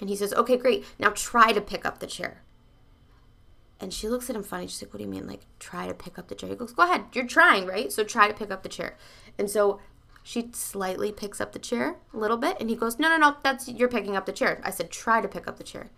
And 0.00 0.08
he 0.08 0.16
says, 0.16 0.32
Okay, 0.32 0.56
great. 0.56 0.86
Now 0.98 1.10
try 1.10 1.52
to 1.52 1.60
pick 1.60 1.84
up 1.84 1.98
the 1.98 2.06
chair. 2.06 2.40
And 3.78 3.92
she 3.92 4.08
looks 4.08 4.30
at 4.30 4.36
him 4.36 4.42
funny. 4.42 4.66
She's 4.66 4.82
like, 4.82 4.92
What 4.92 4.98
do 4.98 5.04
you 5.04 5.10
mean? 5.10 5.26
Like, 5.26 5.42
try 5.58 5.86
to 5.86 5.94
pick 5.94 6.18
up 6.18 6.28
the 6.28 6.34
chair? 6.34 6.48
He 6.48 6.56
goes, 6.56 6.72
Go 6.72 6.84
ahead. 6.84 7.04
You're 7.12 7.26
trying, 7.26 7.66
right? 7.66 7.92
So 7.92 8.04
try 8.04 8.28
to 8.28 8.34
pick 8.34 8.50
up 8.50 8.62
the 8.62 8.68
chair. 8.68 8.96
And 9.38 9.50
so 9.50 9.80
she 10.22 10.48
slightly 10.52 11.12
picks 11.12 11.40
up 11.40 11.52
the 11.52 11.58
chair 11.58 11.96
a 12.12 12.16
little 12.16 12.38
bit. 12.38 12.56
And 12.58 12.70
he 12.70 12.76
goes, 12.76 12.98
No, 12.98 13.08
no, 13.08 13.16
no. 13.16 13.36
That's 13.42 13.68
you're 13.68 13.88
picking 13.88 14.16
up 14.16 14.26
the 14.26 14.32
chair. 14.32 14.60
I 14.64 14.70
said, 14.70 14.90
Try 14.90 15.20
to 15.20 15.28
pick 15.28 15.46
up 15.46 15.58
the 15.58 15.64
chair. 15.64 15.90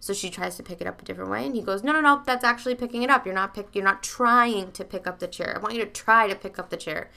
So 0.00 0.14
she 0.14 0.30
tries 0.30 0.56
to 0.56 0.62
pick 0.62 0.80
it 0.80 0.86
up 0.86 1.02
a 1.02 1.04
different 1.04 1.30
way. 1.30 1.44
And 1.44 1.54
he 1.54 1.60
goes, 1.60 1.82
No, 1.82 1.92
no, 1.92 2.00
no. 2.00 2.22
That's 2.24 2.44
actually 2.44 2.76
picking 2.76 3.02
it 3.02 3.10
up. 3.10 3.26
You're 3.26 3.34
not 3.34 3.54
pick. 3.54 3.74
You're 3.74 3.84
not 3.84 4.02
trying 4.02 4.72
to 4.72 4.84
pick 4.84 5.06
up 5.06 5.18
the 5.18 5.28
chair. 5.28 5.54
I 5.54 5.60
want 5.60 5.74
you 5.74 5.84
to 5.84 5.90
try 5.90 6.28
to 6.28 6.34
pick 6.34 6.58
up 6.58 6.70
the 6.70 6.76
chair. 6.78 7.10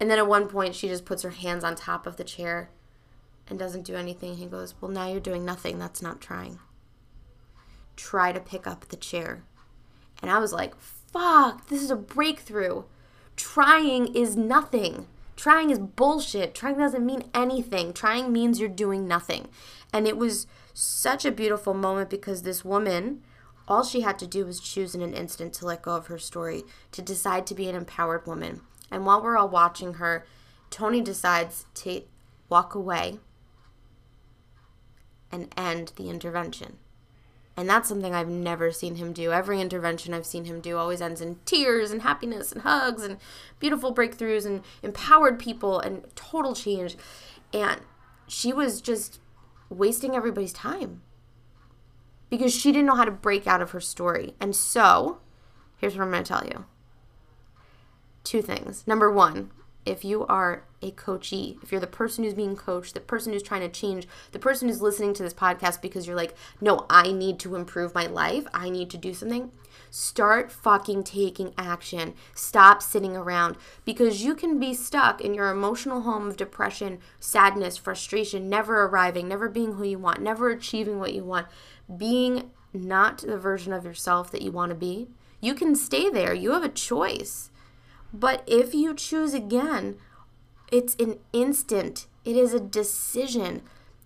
And 0.00 0.10
then 0.10 0.18
at 0.18 0.26
one 0.26 0.48
point, 0.48 0.74
she 0.74 0.88
just 0.88 1.04
puts 1.04 1.22
her 1.22 1.30
hands 1.30 1.62
on 1.62 1.76
top 1.76 2.08
of 2.08 2.16
the 2.16 2.24
chair 2.24 2.70
and 3.48 3.56
doesn't 3.56 3.84
do 3.84 3.94
anything. 3.94 4.34
He 4.34 4.46
goes, 4.46 4.74
Well, 4.80 4.90
now 4.90 5.08
you're 5.08 5.20
doing 5.20 5.44
nothing. 5.44 5.78
That's 5.78 6.02
not 6.02 6.20
trying 6.20 6.58
try 7.96 8.32
to 8.32 8.40
pick 8.40 8.66
up 8.66 8.88
the 8.88 8.96
chair. 8.96 9.44
And 10.20 10.30
I 10.30 10.38
was 10.38 10.52
like, 10.52 10.74
fuck, 10.78 11.68
this 11.68 11.82
is 11.82 11.90
a 11.90 11.96
breakthrough. 11.96 12.84
Trying 13.36 14.14
is 14.14 14.36
nothing. 14.36 15.06
Trying 15.36 15.70
is 15.70 15.78
bullshit. 15.78 16.54
Trying 16.54 16.78
doesn't 16.78 17.04
mean 17.04 17.24
anything. 17.34 17.92
Trying 17.92 18.32
means 18.32 18.60
you're 18.60 18.68
doing 18.68 19.08
nothing. 19.08 19.48
And 19.92 20.06
it 20.06 20.16
was 20.16 20.46
such 20.72 21.24
a 21.24 21.32
beautiful 21.32 21.74
moment 21.74 22.08
because 22.10 22.42
this 22.42 22.64
woman, 22.64 23.22
all 23.66 23.82
she 23.82 24.02
had 24.02 24.18
to 24.20 24.26
do 24.26 24.46
was 24.46 24.60
choose 24.60 24.94
in 24.94 25.02
an 25.02 25.14
instant 25.14 25.52
to 25.54 25.66
let 25.66 25.82
go 25.82 25.96
of 25.96 26.06
her 26.06 26.18
story, 26.18 26.62
to 26.92 27.02
decide 27.02 27.46
to 27.46 27.54
be 27.54 27.68
an 27.68 27.74
empowered 27.74 28.26
woman. 28.26 28.60
And 28.90 29.04
while 29.04 29.22
we're 29.22 29.36
all 29.36 29.48
watching 29.48 29.94
her, 29.94 30.26
Tony 30.70 31.00
decides 31.00 31.66
to 31.74 32.02
walk 32.48 32.74
away 32.74 33.18
and 35.30 35.52
end 35.56 35.92
the 35.96 36.10
intervention. 36.10 36.76
And 37.56 37.68
that's 37.68 37.88
something 37.88 38.14
I've 38.14 38.28
never 38.28 38.72
seen 38.72 38.96
him 38.96 39.12
do. 39.12 39.30
Every 39.30 39.60
intervention 39.60 40.14
I've 40.14 40.24
seen 40.26 40.46
him 40.46 40.60
do 40.60 40.78
always 40.78 41.02
ends 41.02 41.20
in 41.20 41.36
tears 41.44 41.90
and 41.90 42.02
happiness 42.02 42.50
and 42.50 42.62
hugs 42.62 43.02
and 43.02 43.18
beautiful 43.58 43.94
breakthroughs 43.94 44.46
and 44.46 44.62
empowered 44.82 45.38
people 45.38 45.78
and 45.78 46.04
total 46.14 46.54
change. 46.54 46.96
And 47.52 47.82
she 48.26 48.52
was 48.52 48.80
just 48.80 49.20
wasting 49.68 50.14
everybody's 50.14 50.52
time 50.52 51.02
because 52.30 52.54
she 52.54 52.72
didn't 52.72 52.86
know 52.86 52.94
how 52.94 53.04
to 53.04 53.10
break 53.10 53.46
out 53.46 53.60
of 53.60 53.72
her 53.72 53.80
story. 53.80 54.34
And 54.40 54.56
so, 54.56 55.18
here's 55.76 55.94
what 55.94 56.04
I'm 56.04 56.10
going 56.10 56.24
to 56.24 56.28
tell 56.28 56.46
you 56.46 56.64
two 58.24 58.40
things. 58.40 58.86
Number 58.86 59.10
one, 59.10 59.50
if 59.84 60.04
you 60.04 60.26
are 60.26 60.64
a 60.80 60.90
coachee, 60.92 61.58
if 61.62 61.72
you're 61.72 61.80
the 61.80 61.86
person 61.86 62.24
who's 62.24 62.34
being 62.34 62.56
coached, 62.56 62.94
the 62.94 63.00
person 63.00 63.32
who's 63.32 63.42
trying 63.42 63.62
to 63.62 63.68
change, 63.68 64.06
the 64.32 64.38
person 64.38 64.68
who's 64.68 64.82
listening 64.82 65.14
to 65.14 65.22
this 65.22 65.34
podcast 65.34 65.82
because 65.82 66.06
you're 66.06 66.16
like, 66.16 66.34
no, 66.60 66.86
I 66.88 67.12
need 67.12 67.38
to 67.40 67.56
improve 67.56 67.94
my 67.94 68.06
life, 68.06 68.46
I 68.54 68.70
need 68.70 68.90
to 68.90 68.96
do 68.96 69.12
something, 69.12 69.50
start 69.90 70.52
fucking 70.52 71.04
taking 71.04 71.52
action. 71.58 72.14
Stop 72.34 72.82
sitting 72.82 73.16
around 73.16 73.56
because 73.84 74.24
you 74.24 74.34
can 74.34 74.58
be 74.58 74.74
stuck 74.74 75.20
in 75.20 75.34
your 75.34 75.50
emotional 75.50 76.02
home 76.02 76.28
of 76.28 76.36
depression, 76.36 76.98
sadness, 77.20 77.76
frustration, 77.76 78.48
never 78.48 78.84
arriving, 78.84 79.28
never 79.28 79.48
being 79.48 79.74
who 79.74 79.84
you 79.84 79.98
want, 79.98 80.20
never 80.20 80.50
achieving 80.50 80.98
what 80.98 81.14
you 81.14 81.24
want, 81.24 81.46
being 81.96 82.50
not 82.72 83.18
the 83.18 83.38
version 83.38 83.72
of 83.72 83.84
yourself 83.84 84.30
that 84.30 84.42
you 84.42 84.50
want 84.50 84.70
to 84.70 84.76
be. 84.76 85.08
You 85.40 85.54
can 85.54 85.74
stay 85.74 86.08
there. 86.08 86.32
You 86.32 86.52
have 86.52 86.62
a 86.62 86.68
choice 86.68 87.50
but 88.12 88.42
if 88.46 88.74
you 88.74 88.94
choose 88.94 89.34
again, 89.34 89.96
it's 90.70 90.94
an 90.96 91.18
instant, 91.32 92.06
it 92.24 92.36
is 92.36 92.54
a 92.54 92.60
decision. 92.60 93.62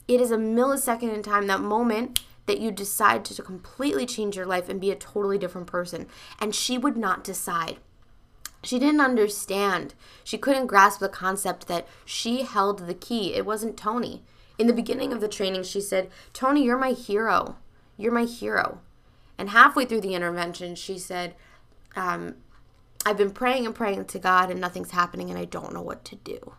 It 0.08 0.20
is 0.20 0.30
a 0.30 0.36
millisecond 0.36 1.12
in 1.12 1.22
time, 1.22 1.46
that 1.48 1.60
moment 1.60 2.20
that 2.46 2.60
you 2.60 2.70
decide 2.70 3.24
to 3.24 3.42
completely 3.42 4.06
change 4.06 4.36
your 4.36 4.46
life 4.46 4.68
and 4.68 4.80
be 4.80 4.90
a 4.90 4.96
totally 4.96 5.36
different 5.36 5.66
person. 5.66 6.06
And 6.40 6.54
she 6.54 6.78
would 6.78 6.96
not 6.96 7.24
decide. 7.24 7.78
She 8.62 8.78
didn't 8.78 9.00
understand. 9.00 9.94
She 10.24 10.38
couldn't 10.38 10.68
grasp 10.68 11.00
the 11.00 11.08
concept 11.08 11.66
that 11.68 11.86
she 12.04 12.42
held 12.42 12.86
the 12.86 12.94
key. 12.94 13.34
It 13.34 13.44
wasn't 13.44 13.76
Tony. 13.76 14.22
In 14.58 14.66
the 14.66 14.72
beginning 14.72 15.12
of 15.12 15.20
the 15.20 15.28
training, 15.28 15.64
she 15.64 15.80
said, 15.80 16.08
Tony, 16.32 16.64
you're 16.64 16.78
my 16.78 16.92
hero. 16.92 17.56
You're 17.96 18.12
my 18.12 18.24
hero. 18.24 18.80
And 19.38 19.50
halfway 19.50 19.84
through 19.84 20.00
the 20.00 20.14
intervention, 20.14 20.74
she 20.74 20.98
said, 20.98 21.34
um, 21.94 22.36
I've 23.06 23.16
been 23.16 23.30
praying 23.30 23.66
and 23.66 23.74
praying 23.74 24.06
to 24.06 24.18
God 24.18 24.50
and 24.50 24.60
nothing's 24.60 24.90
happening 24.90 25.30
and 25.30 25.38
I 25.38 25.44
don't 25.44 25.72
know 25.72 25.80
what 25.80 26.04
to 26.06 26.16
do. 26.16 26.54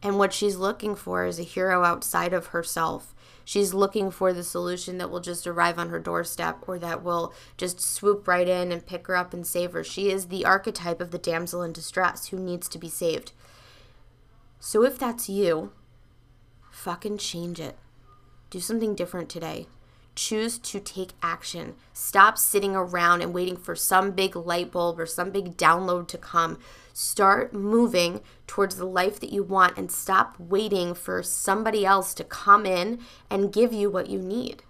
And 0.00 0.16
what 0.16 0.32
she's 0.32 0.54
looking 0.54 0.94
for 0.94 1.26
is 1.26 1.40
a 1.40 1.42
hero 1.42 1.82
outside 1.82 2.32
of 2.32 2.46
herself. 2.46 3.16
She's 3.44 3.74
looking 3.74 4.12
for 4.12 4.32
the 4.32 4.44
solution 4.44 4.98
that 4.98 5.10
will 5.10 5.18
just 5.18 5.44
arrive 5.44 5.76
on 5.76 5.88
her 5.88 5.98
doorstep 5.98 6.68
or 6.68 6.78
that 6.78 7.02
will 7.02 7.34
just 7.56 7.80
swoop 7.80 8.28
right 8.28 8.46
in 8.46 8.70
and 8.70 8.86
pick 8.86 9.08
her 9.08 9.16
up 9.16 9.34
and 9.34 9.44
save 9.44 9.72
her. 9.72 9.82
She 9.82 10.08
is 10.08 10.26
the 10.26 10.44
archetype 10.44 11.00
of 11.00 11.10
the 11.10 11.18
damsel 11.18 11.62
in 11.62 11.72
distress 11.72 12.28
who 12.28 12.38
needs 12.38 12.68
to 12.68 12.78
be 12.78 12.88
saved. 12.88 13.32
So 14.60 14.84
if 14.84 15.00
that's 15.00 15.28
you, 15.28 15.72
fucking 16.70 17.18
change 17.18 17.58
it. 17.58 17.76
Do 18.50 18.60
something 18.60 18.94
different 18.94 19.28
today 19.28 19.66
choose 20.18 20.58
to 20.58 20.80
take 20.80 21.12
action. 21.22 21.74
Stop 21.92 22.36
sitting 22.36 22.74
around 22.74 23.22
and 23.22 23.32
waiting 23.32 23.56
for 23.56 23.76
some 23.76 24.10
big 24.10 24.34
light 24.34 24.72
bulb 24.72 24.98
or 24.98 25.06
some 25.06 25.30
big 25.30 25.56
download 25.56 26.08
to 26.08 26.18
come. 26.18 26.58
Start 26.92 27.54
moving 27.54 28.20
towards 28.48 28.76
the 28.76 28.84
life 28.84 29.20
that 29.20 29.32
you 29.32 29.44
want 29.44 29.78
and 29.78 29.92
stop 29.92 30.34
waiting 30.40 30.92
for 30.92 31.22
somebody 31.22 31.86
else 31.86 32.12
to 32.14 32.24
come 32.24 32.66
in 32.66 32.98
and 33.30 33.52
give 33.52 33.72
you 33.72 33.88
what 33.88 34.10
you 34.10 34.18
need. 34.18 34.64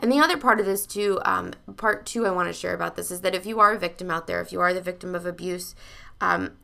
And 0.00 0.10
the 0.10 0.18
other 0.18 0.36
part 0.36 0.58
of 0.58 0.66
this, 0.66 0.86
too, 0.86 1.20
um, 1.24 1.52
part 1.76 2.04
two, 2.04 2.26
I 2.26 2.32
want 2.32 2.48
to 2.48 2.52
share 2.52 2.74
about 2.74 2.96
this 2.96 3.12
is 3.12 3.20
that 3.20 3.36
if 3.36 3.46
you 3.46 3.60
are 3.60 3.72
a 3.72 3.78
victim 3.78 4.10
out 4.10 4.26
there, 4.26 4.40
if 4.40 4.50
you 4.50 4.60
are 4.60 4.74
the 4.74 4.80
victim 4.80 5.14
of 5.14 5.24
abuse, 5.24 5.76
um, 6.20 6.56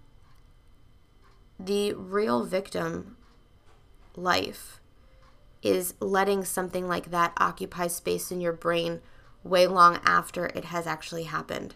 the 1.61 1.93
real 1.93 2.45
victim 2.45 3.17
life 4.17 4.78
is 5.63 5.95
letting 6.01 6.45
something 6.45 6.87
like 6.89 7.11
that 7.11 7.33
occupy 7.39 7.87
space 7.87 8.31
in 8.31 8.41
your 8.41 8.53
brain 8.53 9.01
way 9.43 9.67
long 9.67 9.99
after 10.05 10.47
it 10.47 10.67
has 10.67 10.87
actually 10.87 11.25
happened. 11.25 11.75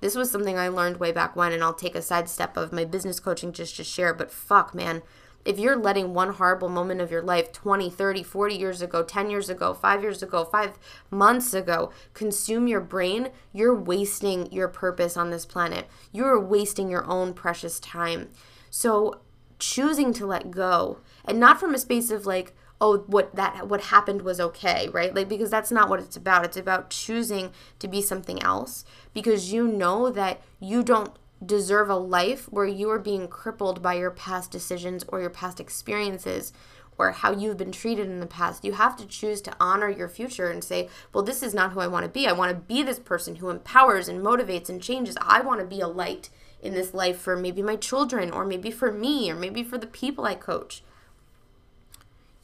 This 0.00 0.14
was 0.14 0.30
something 0.30 0.58
I 0.58 0.68
learned 0.68 0.98
way 0.98 1.12
back 1.12 1.34
when, 1.34 1.52
and 1.52 1.62
I'll 1.62 1.74
take 1.74 1.94
a 1.94 2.02
sidestep 2.02 2.56
of 2.56 2.72
my 2.72 2.84
business 2.84 3.18
coaching 3.18 3.52
just 3.52 3.76
to 3.76 3.84
share. 3.84 4.12
But 4.12 4.30
fuck, 4.30 4.74
man, 4.74 5.02
if 5.46 5.58
you're 5.58 5.76
letting 5.76 6.12
one 6.12 6.34
horrible 6.34 6.68
moment 6.68 7.00
of 7.00 7.10
your 7.10 7.22
life 7.22 7.52
20, 7.52 7.88
30, 7.88 8.22
40 8.24 8.54
years 8.56 8.82
ago, 8.82 9.02
10 9.02 9.30
years 9.30 9.48
ago, 9.48 9.72
five 9.72 10.02
years 10.02 10.22
ago, 10.22 10.44
five 10.44 10.76
months 11.10 11.54
ago 11.54 11.92
consume 12.14 12.66
your 12.66 12.80
brain, 12.80 13.30
you're 13.52 13.74
wasting 13.74 14.50
your 14.52 14.66
purpose 14.66 15.16
on 15.16 15.30
this 15.30 15.46
planet. 15.46 15.86
You're 16.10 16.40
wasting 16.40 16.90
your 16.90 17.06
own 17.06 17.32
precious 17.32 17.78
time. 17.78 18.30
So 18.70 19.20
choosing 19.58 20.12
to 20.14 20.26
let 20.26 20.50
go, 20.50 20.98
and 21.24 21.38
not 21.38 21.60
from 21.60 21.74
a 21.74 21.78
space 21.78 22.10
of 22.10 22.26
like, 22.26 22.54
oh 22.80 22.98
what 23.06 23.34
that 23.34 23.68
what 23.68 23.80
happened 23.82 24.22
was 24.22 24.40
okay 24.40 24.88
right 24.92 25.14
like 25.14 25.28
because 25.28 25.50
that's 25.50 25.70
not 25.70 25.88
what 25.88 26.00
it's 26.00 26.16
about 26.16 26.44
it's 26.44 26.56
about 26.56 26.90
choosing 26.90 27.50
to 27.78 27.88
be 27.88 28.02
something 28.02 28.42
else 28.42 28.84
because 29.14 29.52
you 29.52 29.66
know 29.66 30.10
that 30.10 30.40
you 30.60 30.82
don't 30.82 31.16
deserve 31.44 31.90
a 31.90 31.96
life 31.96 32.46
where 32.46 32.66
you 32.66 32.90
are 32.90 32.98
being 32.98 33.28
crippled 33.28 33.82
by 33.82 33.94
your 33.94 34.10
past 34.10 34.50
decisions 34.50 35.04
or 35.08 35.20
your 35.20 35.30
past 35.30 35.60
experiences 35.60 36.52
or 36.98 37.12
how 37.12 37.30
you've 37.30 37.58
been 37.58 37.72
treated 37.72 38.06
in 38.06 38.20
the 38.20 38.26
past. 38.26 38.64
You 38.64 38.72
have 38.72 38.96
to 38.96 39.06
choose 39.06 39.40
to 39.42 39.56
honor 39.60 39.88
your 39.88 40.08
future 40.08 40.50
and 40.50 40.64
say, 40.64 40.88
well, 41.12 41.22
this 41.22 41.42
is 41.42 41.54
not 41.54 41.72
who 41.72 41.80
I 41.80 41.86
want 41.86 42.04
to 42.04 42.10
be. 42.10 42.26
I 42.26 42.32
want 42.32 42.50
to 42.52 42.56
be 42.56 42.82
this 42.82 42.98
person 42.98 43.36
who 43.36 43.50
empowers 43.50 44.08
and 44.08 44.24
motivates 44.24 44.68
and 44.68 44.82
changes. 44.82 45.16
I 45.20 45.40
want 45.40 45.60
to 45.60 45.66
be 45.66 45.80
a 45.80 45.88
light 45.88 46.30
in 46.62 46.72
this 46.72 46.94
life 46.94 47.18
for 47.18 47.36
maybe 47.36 47.62
my 47.62 47.76
children 47.76 48.30
or 48.30 48.44
maybe 48.44 48.70
for 48.70 48.90
me 48.90 49.30
or 49.30 49.36
maybe 49.36 49.62
for 49.62 49.76
the 49.78 49.86
people 49.86 50.24
I 50.24 50.34
coach 50.34 50.82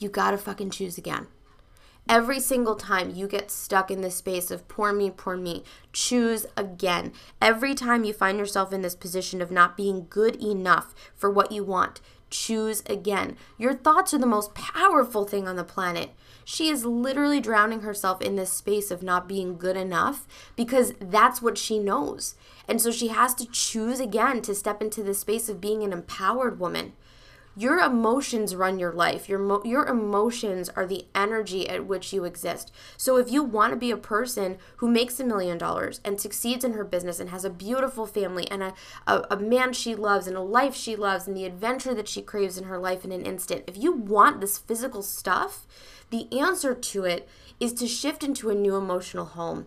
you 0.03 0.09
gotta 0.09 0.39
fucking 0.39 0.71
choose 0.71 0.99
again. 0.99 1.29
Every 2.09 2.41
single 2.41 2.75
time 2.75 3.15
you 3.15 3.29
get 3.29 3.51
stuck 3.51 3.91
in 3.91 4.01
this 4.01 4.17
space 4.17 4.51
of 4.51 4.67
poor 4.67 4.93
me, 4.93 5.11
poor 5.11 5.37
me, 5.37 5.63
choose 5.93 6.47
again. 6.57 7.13
Every 7.41 7.75
time 7.75 8.03
you 8.03 8.13
find 8.13 8.39
yourself 8.39 8.73
in 8.73 8.83
this 8.83 8.97
position 8.97 9.41
of 9.41 9.53
not 9.53 9.77
being 9.77 10.07
good 10.11 10.37
enough 10.37 10.95
for 11.15 11.31
what 11.31 11.53
you 11.53 11.63
want, 11.63 12.01
choose 12.29 12.83
again. 12.87 13.37
Your 13.57 13.75
thoughts 13.75 14.13
are 14.13 14.19
the 14.19 14.27
most 14.27 14.55
powerful 14.55 15.25
thing 15.25 15.47
on 15.47 15.57
the 15.57 15.65
planet. 15.65 16.11
She 16.45 16.69
is 16.69 16.85
literally 16.85 17.41
drowning 17.41 17.83
herself 17.83 18.21
in 18.21 18.35
this 18.35 18.53
space 18.53 18.91
of 18.91 19.03
not 19.03 19.29
being 19.29 19.57
good 19.57 19.77
enough 19.77 20.27
because 20.57 20.95
that's 20.99 21.41
what 21.41 21.57
she 21.57 21.79
knows. 21.79 22.35
And 22.67 22.81
so 22.81 22.91
she 22.91 23.09
has 23.09 23.35
to 23.37 23.47
choose 23.47 24.01
again 24.01 24.43
to 24.43 24.55
step 24.55 24.83
into 24.83 25.05
the 25.05 25.15
space 25.15 25.49
of 25.49 25.61
being 25.61 25.85
an 25.85 25.93
empowered 25.93 26.59
woman. 26.59 26.95
Your 27.55 27.81
emotions 27.81 28.55
run 28.55 28.79
your 28.79 28.93
life. 28.93 29.29
Your 29.29 29.39
mo- 29.39 29.63
your 29.65 29.87
emotions 29.87 30.71
are 30.71 30.87
the 30.87 31.05
energy 31.15 31.69
at 31.69 31.87
which 31.87 32.13
you 32.13 32.25
exist. 32.25 32.73
So 32.97 33.17
if 33.17 33.31
you 33.31 33.43
want 33.43 33.73
to 33.73 33.77
be 33.77 33.91
a 33.91 33.97
person 33.97 34.57
who 34.77 34.89
makes 34.89 35.21
a 35.21 35.25
million 35.25 35.59
dollars 35.59 36.01
and 36.03 36.19
succeeds 36.19 36.65
in 36.65 36.73
her 36.73 36.85
business 36.85 37.21
and 37.21 37.29
has 37.29 37.45
a 37.45 37.51
beautiful 37.51 38.07
family 38.07 38.51
and 38.51 38.63
a, 38.63 38.75
a, 39.07 39.27
a 39.33 39.37
man 39.37 39.75
she 39.75 39.95
loves 39.95 40.27
and 40.27 40.37
a 40.37 40.41
life 40.41 40.75
she 40.75 40.97
loves 40.97 41.27
and 41.27 41.37
the 41.37 41.45
adventure 41.45 41.95
that 41.95 42.09
she 42.09 42.23
craves 42.23 42.57
in 42.57 42.65
her 42.65 42.79
life 42.79 43.05
in 43.05 43.13
an 43.13 43.27
instant, 43.27 43.65
if 43.67 43.77
you 43.77 43.93
want 43.93 44.41
this 44.41 44.57
physical 44.57 45.03
stuff, 45.03 45.67
the 46.09 46.33
answer 46.39 46.75
to 46.75 47.05
it 47.05 47.29
is 47.61 47.73
to 47.75 47.87
shift 47.87 48.25
into 48.25 48.49
a 48.51 48.55
new 48.55 48.77
emotional 48.77 49.27
home. 49.27 49.67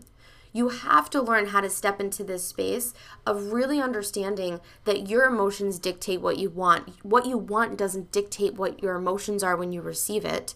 You 0.55 0.69
have 0.69 1.09
to 1.09 1.21
learn 1.21 1.47
how 1.47 1.59
to 1.59 1.69
step 1.69 2.00
into 2.00 2.24
this 2.24 2.47
space 2.47 2.93
of 3.25 3.51
really 3.51 3.81
understanding 3.81 4.62
that 4.85 5.09
your 5.09 5.25
emotions 5.25 5.79
dictate 5.79 6.21
what 6.21 6.38
you 6.38 6.50
want. 6.50 6.93
What 7.03 7.25
you 7.25 7.38
want 7.38 7.77
doesn't 7.77 8.13
dictate 8.13 8.53
what 8.53 8.81
your 8.81 8.95
emotions 8.95 9.43
are 9.43 9.57
when 9.57 9.74
you 9.74 9.81
receive 9.81 10.24
it. 10.24 10.55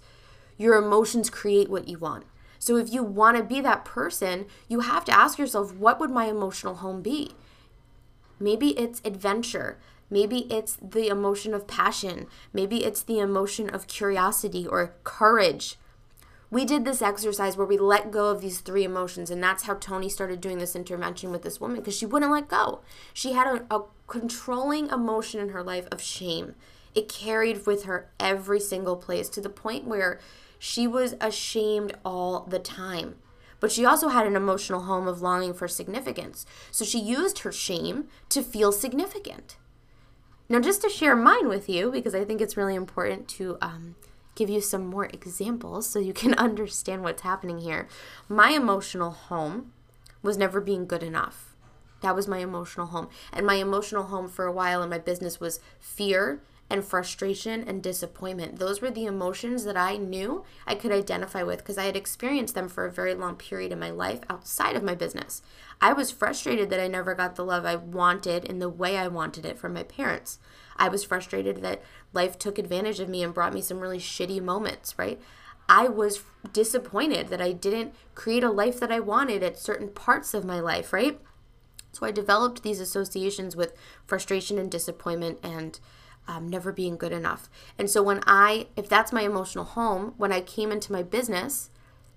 Your 0.57 0.75
emotions 0.75 1.29
create 1.29 1.69
what 1.69 1.89
you 1.89 1.97
want. 1.97 2.23
So 2.59 2.77
if 2.77 2.93
you 2.93 3.03
want 3.03 3.35
to 3.35 3.43
be 3.43 3.59
that 3.59 3.83
person, 3.83 4.45
you 4.69 4.79
have 4.79 5.03
to 5.03 5.11
ask 5.11 5.37
yourself, 5.37 5.75
what 5.75 5.99
would 5.99 6.11
my 6.11 6.27
emotional 6.27 6.75
home 6.75 7.01
be? 7.01 7.31
Maybe 8.39 8.69
it's 8.79 9.01
adventure. 9.03 9.79
Maybe 10.09 10.47
it's 10.49 10.77
the 10.81 11.09
emotion 11.09 11.53
of 11.53 11.67
passion. 11.67 12.27
Maybe 12.53 12.85
it's 12.85 13.03
the 13.03 13.19
emotion 13.19 13.69
of 13.69 13.87
curiosity 13.87 14.65
or 14.65 14.93
courage. 15.03 15.75
We 16.51 16.65
did 16.65 16.83
this 16.83 17.01
exercise 17.01 17.55
where 17.55 17.67
we 17.67 17.77
let 17.77 18.11
go 18.11 18.29
of 18.29 18.41
these 18.41 18.59
three 18.59 18.83
emotions, 18.83 19.29
and 19.29 19.41
that's 19.41 19.63
how 19.63 19.75
Tony 19.75 20.09
started 20.09 20.41
doing 20.41 20.57
this 20.57 20.75
intervention 20.75 21.31
with 21.31 21.43
this 21.43 21.61
woman 21.61 21.77
because 21.77 21.95
she 21.95 22.07
wouldn't 22.07 22.31
let 22.31 22.47
go. 22.47 22.81
She 23.13 23.33
had 23.33 23.47
a, 23.47 23.75
a 23.75 23.83
controlling 24.07 24.89
emotion 24.89 25.39
in 25.39 25.49
her 25.49 25.61
life 25.61 25.87
of 25.91 26.01
shame. 26.01 26.55
It 26.95 27.07
carried 27.07 27.67
with 27.67 27.83
her 27.83 28.09
every 28.19 28.59
single 28.59 28.95
place 28.95 29.29
to 29.29 29.41
the 29.41 29.49
point 29.49 29.85
where 29.85 30.19
she 30.57 30.87
was 30.87 31.15
ashamed 31.21 31.95
all 32.03 32.41
the 32.49 32.59
time. 32.59 33.15
But 33.59 33.71
she 33.71 33.85
also 33.85 34.07
had 34.07 34.25
an 34.25 34.35
emotional 34.35 34.81
home 34.81 35.07
of 35.07 35.21
longing 35.21 35.53
for 35.53 35.67
significance. 35.67 36.45
So 36.71 36.83
she 36.83 36.99
used 36.99 37.39
her 37.39 37.51
shame 37.51 38.07
to 38.29 38.41
feel 38.41 38.71
significant. 38.71 39.57
Now, 40.47 40.59
just 40.59 40.81
to 40.81 40.89
share 40.89 41.15
mine 41.15 41.47
with 41.47 41.69
you, 41.69 41.91
because 41.91 42.15
I 42.15 42.25
think 42.25 42.41
it's 42.41 42.57
really 42.57 42.73
important 42.73 43.27
to 43.29 43.57
um, 43.61 43.95
give 44.39 44.49
you 44.49 44.61
some 44.61 44.87
more 44.87 45.05
examples 45.05 45.87
so 45.87 45.99
you 45.99 46.13
can 46.13 46.33
understand 46.37 47.03
what's 47.03 47.21
happening 47.21 47.59
here. 47.59 47.87
My 48.27 48.51
emotional 48.51 49.11
home 49.11 49.73
was 50.23 50.37
never 50.37 50.61
being 50.61 50.87
good 50.87 51.03
enough. 51.03 51.55
That 52.01 52.15
was 52.15 52.27
my 52.27 52.37
emotional 52.37 52.87
home. 52.87 53.09
And 53.33 53.45
my 53.45 53.55
emotional 53.55 54.03
home 54.03 54.29
for 54.29 54.45
a 54.45 54.51
while 54.51 54.81
in 54.81 54.89
my 54.89 54.97
business 54.97 55.39
was 55.41 55.59
fear 55.79 56.41
and 56.69 56.85
frustration 56.85 57.63
and 57.63 57.81
disappointment. 57.81 58.59
Those 58.59 58.81
were 58.81 58.91
the 58.91 59.05
emotions 59.05 59.63
that 59.63 59.77
I 59.77 59.97
knew 59.97 60.43
I 60.67 60.75
could 60.75 60.91
identify 60.91 61.41
with 61.41 61.59
because 61.59 61.77
I 61.77 61.85
had 61.85 61.95
experienced 61.95 62.53
them 62.53 62.69
for 62.69 62.85
a 62.85 62.91
very 62.91 63.15
long 63.15 63.35
period 63.35 63.71
in 63.71 63.79
my 63.79 63.89
life 63.89 64.19
outside 64.29 64.75
of 64.75 64.83
my 64.83 64.93
business. 64.93 65.41
I 65.81 65.93
was 65.93 66.11
frustrated 66.11 66.69
that 66.69 66.79
I 66.79 66.87
never 66.87 67.15
got 67.15 67.35
the 67.35 67.45
love 67.45 67.65
I 67.65 67.75
wanted 67.75 68.45
in 68.45 68.59
the 68.59 68.69
way 68.69 68.97
I 68.97 69.07
wanted 69.07 69.45
it 69.45 69.57
from 69.57 69.73
my 69.73 69.83
parents. 69.83 70.39
I 70.77 70.89
was 70.89 71.03
frustrated 71.03 71.61
that 71.61 71.81
life 72.13 72.37
took 72.37 72.57
advantage 72.57 72.99
of 72.99 73.09
me 73.09 73.23
and 73.23 73.33
brought 73.33 73.53
me 73.53 73.61
some 73.61 73.79
really 73.79 73.99
shitty 73.99 74.41
moments, 74.41 74.97
right? 74.97 75.19
I 75.67 75.87
was 75.87 76.23
disappointed 76.51 77.27
that 77.27 77.41
I 77.41 77.51
didn't 77.51 77.93
create 78.15 78.43
a 78.43 78.49
life 78.49 78.79
that 78.79 78.91
I 78.91 78.99
wanted 78.99 79.43
at 79.43 79.59
certain 79.59 79.89
parts 79.89 80.33
of 80.33 80.45
my 80.45 80.59
life, 80.59 80.93
right? 80.93 81.19
So 81.91 82.05
I 82.05 82.11
developed 82.11 82.63
these 82.63 82.79
associations 82.79 83.55
with 83.55 83.73
frustration 84.05 84.57
and 84.57 84.69
disappointment 84.69 85.39
and 85.43 85.79
um, 86.27 86.47
never 86.47 86.71
being 86.71 86.97
good 86.97 87.11
enough. 87.11 87.49
And 87.77 87.89
so 87.89 88.03
when 88.03 88.21
I, 88.25 88.67
if 88.75 88.87
that's 88.87 89.11
my 89.11 89.21
emotional 89.21 89.65
home, 89.65 90.13
when 90.17 90.31
I 90.31 90.41
came 90.41 90.71
into 90.71 90.91
my 90.91 91.03
business, 91.03 91.69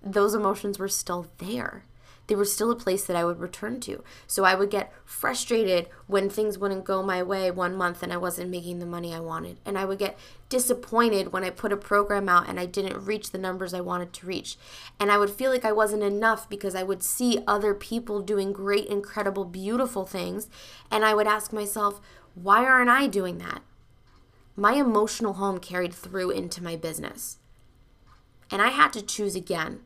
those 0.03 0.35
emotions 0.35 0.79
were 0.79 0.89
still 0.89 1.29
there. 1.39 1.85
They 2.29 2.37
were 2.37 2.45
still 2.45 2.71
a 2.71 2.77
place 2.77 3.05
that 3.05 3.17
I 3.17 3.25
would 3.25 3.41
return 3.41 3.81
to. 3.81 4.03
So 4.27 4.45
I 4.45 4.55
would 4.55 4.71
get 4.71 4.93
frustrated 5.05 5.89
when 6.07 6.31
things 6.31 6.57
wouldn't 6.57 6.85
go 6.85 7.03
my 7.03 7.23
way 7.23 7.51
one 7.51 7.75
month 7.75 8.03
and 8.03 8.13
I 8.13 8.17
wasn't 8.17 8.51
making 8.51 8.79
the 8.79 8.87
money 8.87 9.13
I 9.13 9.21
wanted. 9.21 9.59
And 9.67 9.77
I 9.77 9.85
would 9.85 9.99
get 9.99 10.17
disappointed 10.49 11.33
when 11.33 11.43
I 11.43 11.51
put 11.51 11.73
a 11.73 11.77
program 11.77 12.29
out 12.29 12.49
and 12.49 12.61
I 12.61 12.67
didn't 12.67 13.05
reach 13.05 13.33
the 13.33 13.39
numbers 13.39 13.75
I 13.75 13.81
wanted 13.81 14.13
to 14.15 14.27
reach. 14.27 14.57
And 15.01 15.11
I 15.11 15.19
would 15.19 15.31
feel 15.31 15.51
like 15.51 15.65
I 15.65 15.73
wasn't 15.73 16.05
enough 16.05 16.49
because 16.49 16.75
I 16.75 16.85
would 16.85 17.03
see 17.03 17.41
other 17.47 17.75
people 17.75 18.21
doing 18.21 18.53
great, 18.53 18.87
incredible, 18.87 19.45
beautiful 19.45 20.07
things. 20.07 20.49
And 20.91 21.05
I 21.05 21.15
would 21.15 21.27
ask 21.27 21.53
myself, 21.53 22.01
why 22.35 22.65
aren't 22.65 22.91
I 22.91 23.09
doing 23.09 23.39
that? 23.39 23.63
My 24.57 24.75
emotional 24.75 25.35
home 25.35 25.59
carried 25.59 25.95
through 25.95 26.31
into 26.31 26.63
my 26.63 26.77
business. 26.77 27.39
And 28.51 28.61
I 28.61 28.69
had 28.69 28.93
to 28.93 29.03
choose 29.03 29.35
again. 29.35 29.81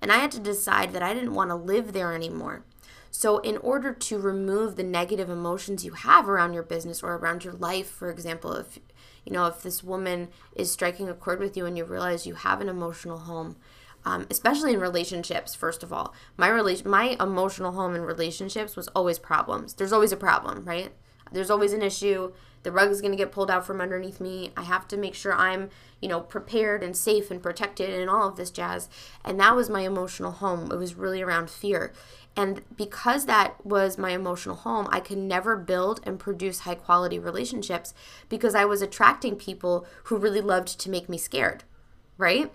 And 0.00 0.10
I 0.10 0.18
had 0.18 0.32
to 0.32 0.40
decide 0.40 0.92
that 0.92 1.02
I 1.02 1.14
didn't 1.14 1.34
want 1.34 1.50
to 1.50 1.54
live 1.54 1.92
there 1.92 2.14
anymore. 2.14 2.64
So, 3.10 3.38
in 3.38 3.58
order 3.58 3.92
to 3.92 4.18
remove 4.18 4.74
the 4.74 4.82
negative 4.82 5.30
emotions 5.30 5.84
you 5.84 5.92
have 5.92 6.28
around 6.28 6.52
your 6.52 6.64
business 6.64 7.02
or 7.02 7.14
around 7.14 7.44
your 7.44 7.52
life, 7.52 7.88
for 7.88 8.10
example, 8.10 8.54
if 8.54 8.80
you 9.24 9.32
know 9.32 9.46
if 9.46 9.62
this 9.62 9.84
woman 9.84 10.28
is 10.56 10.72
striking 10.72 11.08
a 11.08 11.14
chord 11.14 11.38
with 11.38 11.56
you 11.56 11.64
and 11.64 11.78
you 11.78 11.84
realize 11.84 12.26
you 12.26 12.34
have 12.34 12.60
an 12.60 12.68
emotional 12.68 13.18
home, 13.18 13.56
um, 14.04 14.26
especially 14.30 14.74
in 14.74 14.80
relationships. 14.80 15.54
First 15.54 15.84
of 15.84 15.92
all, 15.92 16.12
my 16.36 16.48
relation, 16.48 16.90
my 16.90 17.16
emotional 17.20 17.72
home 17.72 17.94
in 17.94 18.02
relationships 18.02 18.74
was 18.74 18.88
always 18.88 19.20
problems. 19.20 19.74
There's 19.74 19.92
always 19.92 20.12
a 20.12 20.16
problem, 20.16 20.64
right? 20.64 20.92
There's 21.30 21.50
always 21.50 21.72
an 21.72 21.82
issue 21.82 22.32
the 22.64 22.72
rug 22.72 22.90
is 22.90 23.00
going 23.00 23.12
to 23.12 23.16
get 23.16 23.30
pulled 23.30 23.50
out 23.50 23.64
from 23.64 23.80
underneath 23.80 24.20
me. 24.20 24.50
I 24.56 24.62
have 24.62 24.88
to 24.88 24.96
make 24.96 25.14
sure 25.14 25.32
I'm, 25.32 25.70
you 26.00 26.08
know, 26.08 26.20
prepared 26.20 26.82
and 26.82 26.96
safe 26.96 27.30
and 27.30 27.42
protected 27.42 27.90
and 27.90 28.10
all 28.10 28.26
of 28.28 28.36
this 28.36 28.50
jazz. 28.50 28.88
And 29.24 29.38
that 29.38 29.54
was 29.54 29.70
my 29.70 29.82
emotional 29.82 30.32
home. 30.32 30.72
It 30.72 30.78
was 30.78 30.94
really 30.94 31.22
around 31.22 31.50
fear. 31.50 31.92
And 32.36 32.62
because 32.76 33.26
that 33.26 33.64
was 33.64 33.96
my 33.98 34.10
emotional 34.10 34.56
home, 34.56 34.88
I 34.90 35.00
could 35.00 35.18
never 35.18 35.56
build 35.56 36.00
and 36.04 36.18
produce 36.18 36.60
high 36.60 36.74
quality 36.74 37.18
relationships 37.18 37.94
because 38.28 38.54
I 38.54 38.64
was 38.64 38.82
attracting 38.82 39.36
people 39.36 39.86
who 40.04 40.16
really 40.16 40.40
loved 40.40 40.80
to 40.80 40.90
make 40.90 41.08
me 41.08 41.18
scared, 41.18 41.64
right? 42.18 42.50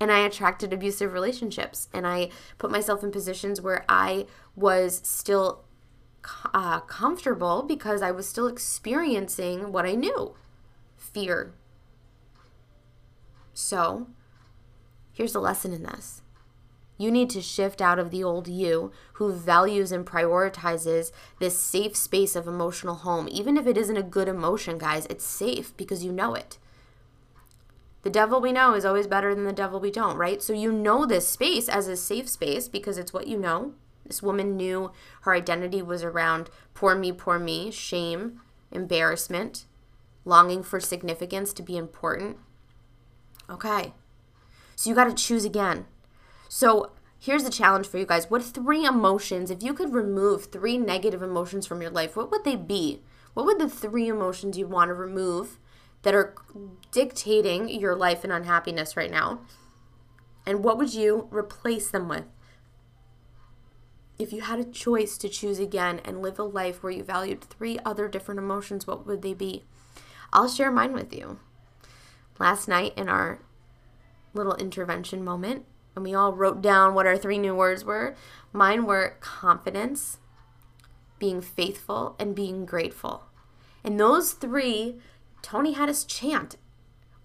And 0.00 0.10
I 0.10 0.20
attracted 0.20 0.72
abusive 0.72 1.12
relationships. 1.12 1.88
And 1.92 2.06
I 2.06 2.30
put 2.58 2.70
myself 2.70 3.04
in 3.04 3.12
positions 3.12 3.60
where 3.60 3.84
I 3.88 4.26
was 4.56 5.02
still 5.04 5.64
uh, 6.52 6.80
comfortable 6.80 7.62
because 7.62 8.02
I 8.02 8.10
was 8.10 8.28
still 8.28 8.46
experiencing 8.46 9.72
what 9.72 9.86
I 9.86 9.94
knew 9.94 10.34
fear. 10.96 11.52
So, 13.52 14.08
here's 15.12 15.32
the 15.32 15.40
lesson 15.40 15.72
in 15.72 15.82
this. 15.82 16.22
You 17.00 17.10
need 17.10 17.30
to 17.30 17.40
shift 17.40 17.80
out 17.80 17.98
of 17.98 18.10
the 18.10 18.22
old 18.22 18.46
you 18.46 18.92
who 19.14 19.32
values 19.32 19.90
and 19.90 20.04
prioritizes 20.04 21.12
this 21.38 21.58
safe 21.58 21.96
space 21.96 22.36
of 22.36 22.46
emotional 22.46 22.96
home. 22.96 23.26
Even 23.30 23.56
if 23.56 23.66
it 23.66 23.78
isn't 23.78 23.96
a 23.96 24.02
good 24.02 24.28
emotion, 24.28 24.76
guys, 24.76 25.06
it's 25.06 25.24
safe 25.24 25.74
because 25.78 26.04
you 26.04 26.12
know 26.12 26.34
it. 26.34 26.58
The 28.02 28.10
devil 28.10 28.40
we 28.40 28.52
know 28.52 28.74
is 28.74 28.84
always 28.84 29.06
better 29.06 29.34
than 29.34 29.44
the 29.44 29.52
devil 29.52 29.80
we 29.80 29.90
don't, 29.90 30.16
right? 30.16 30.42
So 30.42 30.52
you 30.52 30.72
know 30.72 31.06
this 31.06 31.26
space 31.26 31.68
as 31.68 31.88
a 31.88 31.96
safe 31.96 32.28
space 32.28 32.68
because 32.68 32.98
it's 32.98 33.12
what 33.12 33.26
you 33.26 33.38
know. 33.38 33.72
This 34.10 34.24
woman 34.24 34.56
knew 34.56 34.90
her 35.20 35.32
identity 35.32 35.80
was 35.82 36.02
around 36.02 36.50
poor 36.74 36.96
me, 36.96 37.12
poor 37.12 37.38
me, 37.38 37.70
shame, 37.70 38.40
embarrassment, 38.72 39.66
longing 40.24 40.64
for 40.64 40.80
significance 40.80 41.52
to 41.52 41.62
be 41.62 41.76
important. 41.76 42.38
Okay. 43.48 43.94
So 44.74 44.90
you 44.90 44.96
got 44.96 45.04
to 45.04 45.14
choose 45.14 45.44
again. 45.44 45.86
So 46.48 46.90
here's 47.20 47.44
the 47.44 47.50
challenge 47.50 47.86
for 47.86 47.98
you 47.98 48.04
guys. 48.04 48.28
What 48.28 48.42
three 48.42 48.84
emotions, 48.84 49.48
if 49.48 49.62
you 49.62 49.74
could 49.74 49.92
remove 49.92 50.46
three 50.46 50.76
negative 50.76 51.22
emotions 51.22 51.64
from 51.64 51.80
your 51.80 51.92
life, 51.92 52.16
what 52.16 52.32
would 52.32 52.42
they 52.42 52.56
be? 52.56 53.02
What 53.34 53.46
would 53.46 53.60
the 53.60 53.68
three 53.68 54.08
emotions 54.08 54.58
you 54.58 54.66
want 54.66 54.88
to 54.88 54.94
remove 54.94 55.60
that 56.02 56.16
are 56.16 56.34
dictating 56.90 57.68
your 57.68 57.94
life 57.94 58.24
and 58.24 58.32
unhappiness 58.32 58.96
right 58.96 59.10
now? 59.10 59.42
And 60.44 60.64
what 60.64 60.78
would 60.78 60.94
you 60.94 61.28
replace 61.30 61.90
them 61.90 62.08
with? 62.08 62.24
If 64.20 64.32
you 64.32 64.42
had 64.42 64.58
a 64.58 64.64
choice 64.64 65.16
to 65.18 65.28
choose 65.28 65.58
again 65.58 66.00
and 66.04 66.20
live 66.22 66.38
a 66.38 66.42
life 66.42 66.82
where 66.82 66.92
you 66.92 67.02
valued 67.02 67.42
three 67.42 67.78
other 67.84 68.06
different 68.08 68.38
emotions, 68.38 68.86
what 68.86 69.06
would 69.06 69.22
they 69.22 69.34
be? 69.34 69.64
I'll 70.32 70.48
share 70.48 70.70
mine 70.70 70.92
with 70.92 71.12
you. 71.12 71.38
Last 72.38 72.68
night 72.68 72.92
in 72.96 73.08
our 73.08 73.40
little 74.34 74.54
intervention 74.56 75.24
moment, 75.24 75.64
and 75.94 76.04
we 76.04 76.14
all 76.14 76.34
wrote 76.34 76.62
down 76.62 76.94
what 76.94 77.06
our 77.06 77.16
three 77.16 77.38
new 77.38 77.54
words 77.54 77.84
were, 77.84 78.14
mine 78.52 78.84
were 78.84 79.16
confidence, 79.20 80.18
being 81.18 81.40
faithful, 81.40 82.14
and 82.18 82.34
being 82.34 82.64
grateful. 82.64 83.24
And 83.82 83.98
those 83.98 84.32
three 84.32 85.00
Tony 85.42 85.72
had 85.72 85.88
us 85.88 86.04
chant 86.04 86.56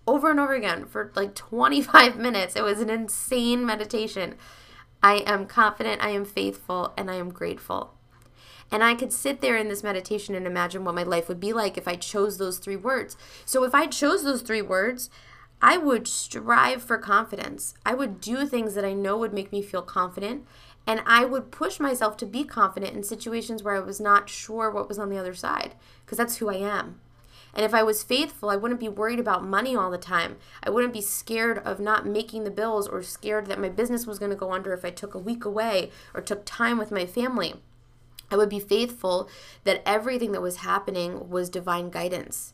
over 0.07 0.31
and 0.31 0.39
over 0.39 0.53
again 0.53 0.85
for 0.85 1.11
like 1.15 1.35
25 1.35 2.17
minutes. 2.17 2.55
It 2.55 2.63
was 2.63 2.79
an 2.79 2.89
insane 2.89 3.65
meditation. 3.65 4.35
I 5.05 5.17
am 5.27 5.45
confident, 5.45 6.03
I 6.03 6.09
am 6.09 6.25
faithful, 6.25 6.91
and 6.97 7.11
I 7.11 7.13
am 7.13 7.29
grateful. 7.29 7.93
And 8.71 8.83
I 8.83 8.95
could 8.95 9.13
sit 9.13 9.39
there 9.39 9.55
in 9.55 9.69
this 9.69 9.83
meditation 9.83 10.33
and 10.33 10.47
imagine 10.47 10.83
what 10.83 10.95
my 10.95 11.03
life 11.03 11.27
would 11.27 11.39
be 11.39 11.53
like 11.53 11.77
if 11.77 11.87
I 11.87 11.95
chose 11.95 12.39
those 12.39 12.57
three 12.57 12.75
words. 12.75 13.15
So 13.45 13.63
if 13.63 13.75
I 13.75 13.85
chose 13.85 14.23
those 14.23 14.41
three 14.41 14.63
words, 14.63 15.11
I 15.61 15.77
would 15.77 16.07
strive 16.07 16.81
for 16.81 16.97
confidence. 16.97 17.75
I 17.85 17.93
would 17.93 18.19
do 18.19 18.47
things 18.47 18.73
that 18.73 18.83
I 18.83 18.93
know 18.93 19.15
would 19.15 19.31
make 19.31 19.51
me 19.51 19.61
feel 19.61 19.83
confident. 19.83 20.43
And 20.87 21.03
I 21.05 21.23
would 21.23 21.51
push 21.51 21.79
myself 21.79 22.17
to 22.17 22.25
be 22.25 22.43
confident 22.43 22.95
in 22.95 23.03
situations 23.03 23.61
where 23.61 23.75
I 23.75 23.81
was 23.81 23.99
not 23.99 24.27
sure 24.27 24.71
what 24.71 24.87
was 24.87 24.97
on 24.97 25.11
the 25.11 25.19
other 25.19 25.35
side, 25.35 25.75
because 26.03 26.17
that's 26.17 26.37
who 26.37 26.49
I 26.49 26.55
am. 26.55 26.99
And 27.55 27.63
if 27.63 27.73
I 27.73 27.83
was 27.83 28.03
faithful, 28.03 28.49
I 28.49 28.57
wouldn't 28.57 28.81
be 28.81 28.89
worried 28.89 29.19
about 29.19 29.45
money 29.45 29.75
all 29.75 29.89
the 29.89 29.97
time. 29.97 30.35
I 30.61 30.69
wouldn't 30.69 30.91
be 30.91 31.01
scared 31.01 31.59
of 31.59 31.79
not 31.79 32.05
making 32.05 32.43
the 32.43 32.51
bills 32.51 32.85
or 32.85 33.01
scared 33.01 33.45
that 33.45 33.61
my 33.61 33.69
business 33.69 34.05
was 34.05 34.19
going 34.19 34.31
to 34.31 34.37
go 34.37 34.51
under 34.51 34.73
if 34.73 34.83
I 34.83 34.89
took 34.89 35.15
a 35.15 35.19
week 35.19 35.45
away 35.45 35.89
or 36.13 36.19
took 36.19 36.43
time 36.43 36.77
with 36.77 36.91
my 36.91 37.05
family. 37.05 37.55
I 38.29 38.35
would 38.35 38.49
be 38.49 38.59
faithful 38.59 39.29
that 39.63 39.81
everything 39.85 40.33
that 40.33 40.41
was 40.41 40.57
happening 40.57 41.29
was 41.29 41.49
divine 41.49 41.89
guidance 41.89 42.53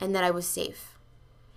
and 0.00 0.14
that 0.14 0.24
I 0.24 0.32
was 0.32 0.46
safe. 0.46 0.96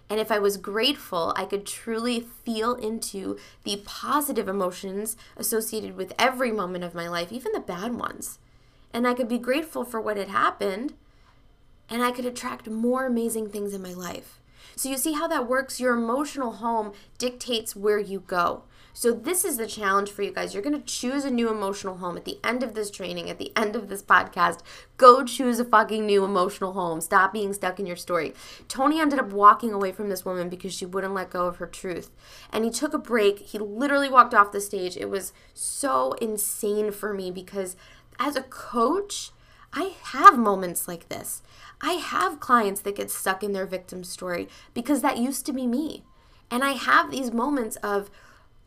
And 0.07 0.19
if 0.19 0.31
I 0.31 0.39
was 0.39 0.57
grateful, 0.57 1.33
I 1.35 1.45
could 1.45 1.65
truly 1.65 2.19
feel 2.19 2.75
into 2.75 3.37
the 3.63 3.81
positive 3.85 4.47
emotions 4.47 5.17
associated 5.37 5.95
with 5.95 6.13
every 6.19 6.51
moment 6.51 6.83
of 6.83 6.95
my 6.95 7.07
life, 7.07 7.31
even 7.31 7.51
the 7.51 7.59
bad 7.59 7.93
ones. 7.93 8.37
And 8.91 9.07
I 9.07 9.13
could 9.13 9.27
be 9.27 9.37
grateful 9.37 9.85
for 9.85 10.01
what 10.01 10.17
had 10.17 10.29
happened 10.29 10.93
and 11.89 12.03
I 12.03 12.11
could 12.11 12.25
attract 12.25 12.69
more 12.69 13.05
amazing 13.05 13.49
things 13.49 13.73
in 13.73 13.81
my 13.81 13.93
life. 13.93 14.39
So, 14.75 14.89
you 14.89 14.97
see 14.97 15.13
how 15.13 15.27
that 15.27 15.47
works? 15.47 15.79
Your 15.79 15.93
emotional 15.93 16.53
home 16.53 16.93
dictates 17.17 17.75
where 17.75 17.99
you 17.99 18.21
go. 18.21 18.63
So, 18.93 19.11
this 19.11 19.45
is 19.45 19.57
the 19.57 19.67
challenge 19.67 20.09
for 20.09 20.23
you 20.23 20.31
guys. 20.31 20.53
You're 20.53 20.63
going 20.63 20.77
to 20.77 20.85
choose 20.85 21.25
a 21.25 21.29
new 21.29 21.49
emotional 21.49 21.97
home 21.97 22.17
at 22.17 22.25
the 22.25 22.39
end 22.43 22.63
of 22.63 22.75
this 22.75 22.89
training, 22.89 23.29
at 23.29 23.39
the 23.39 23.51
end 23.55 23.75
of 23.75 23.89
this 23.89 24.01
podcast. 24.01 24.59
Go 24.97 25.23
choose 25.23 25.59
a 25.59 25.65
fucking 25.65 26.05
new 26.05 26.23
emotional 26.23 26.73
home. 26.73 27.01
Stop 27.01 27.33
being 27.33 27.53
stuck 27.53 27.79
in 27.79 27.85
your 27.85 27.95
story. 27.95 28.33
Tony 28.67 28.99
ended 28.99 29.19
up 29.19 29.31
walking 29.31 29.73
away 29.73 29.91
from 29.91 30.09
this 30.09 30.25
woman 30.25 30.49
because 30.49 30.73
she 30.73 30.85
wouldn't 30.85 31.13
let 31.13 31.29
go 31.29 31.45
of 31.45 31.57
her 31.57 31.67
truth. 31.67 32.11
And 32.51 32.65
he 32.65 32.71
took 32.71 32.93
a 32.93 32.97
break. 32.97 33.39
He 33.39 33.59
literally 33.59 34.09
walked 34.09 34.33
off 34.33 34.51
the 34.51 34.61
stage. 34.61 34.97
It 34.97 35.09
was 35.09 35.33
so 35.53 36.13
insane 36.13 36.91
for 36.91 37.13
me 37.13 37.31
because 37.31 37.75
as 38.19 38.35
a 38.35 38.43
coach, 38.43 39.31
I 39.71 39.93
have 40.03 40.37
moments 40.37 40.87
like 40.87 41.09
this. 41.09 41.41
I 41.81 41.93
have 41.93 42.39
clients 42.39 42.81
that 42.81 42.95
get 42.95 43.09
stuck 43.09 43.43
in 43.43 43.53
their 43.53 43.65
victim 43.65 44.03
story 44.03 44.49
because 44.73 45.01
that 45.01 45.17
used 45.17 45.45
to 45.45 45.53
be 45.53 45.65
me. 45.65 46.03
And 46.51 46.63
I 46.63 46.71
have 46.71 47.11
these 47.11 47.31
moments 47.31 47.77
of 47.77 48.09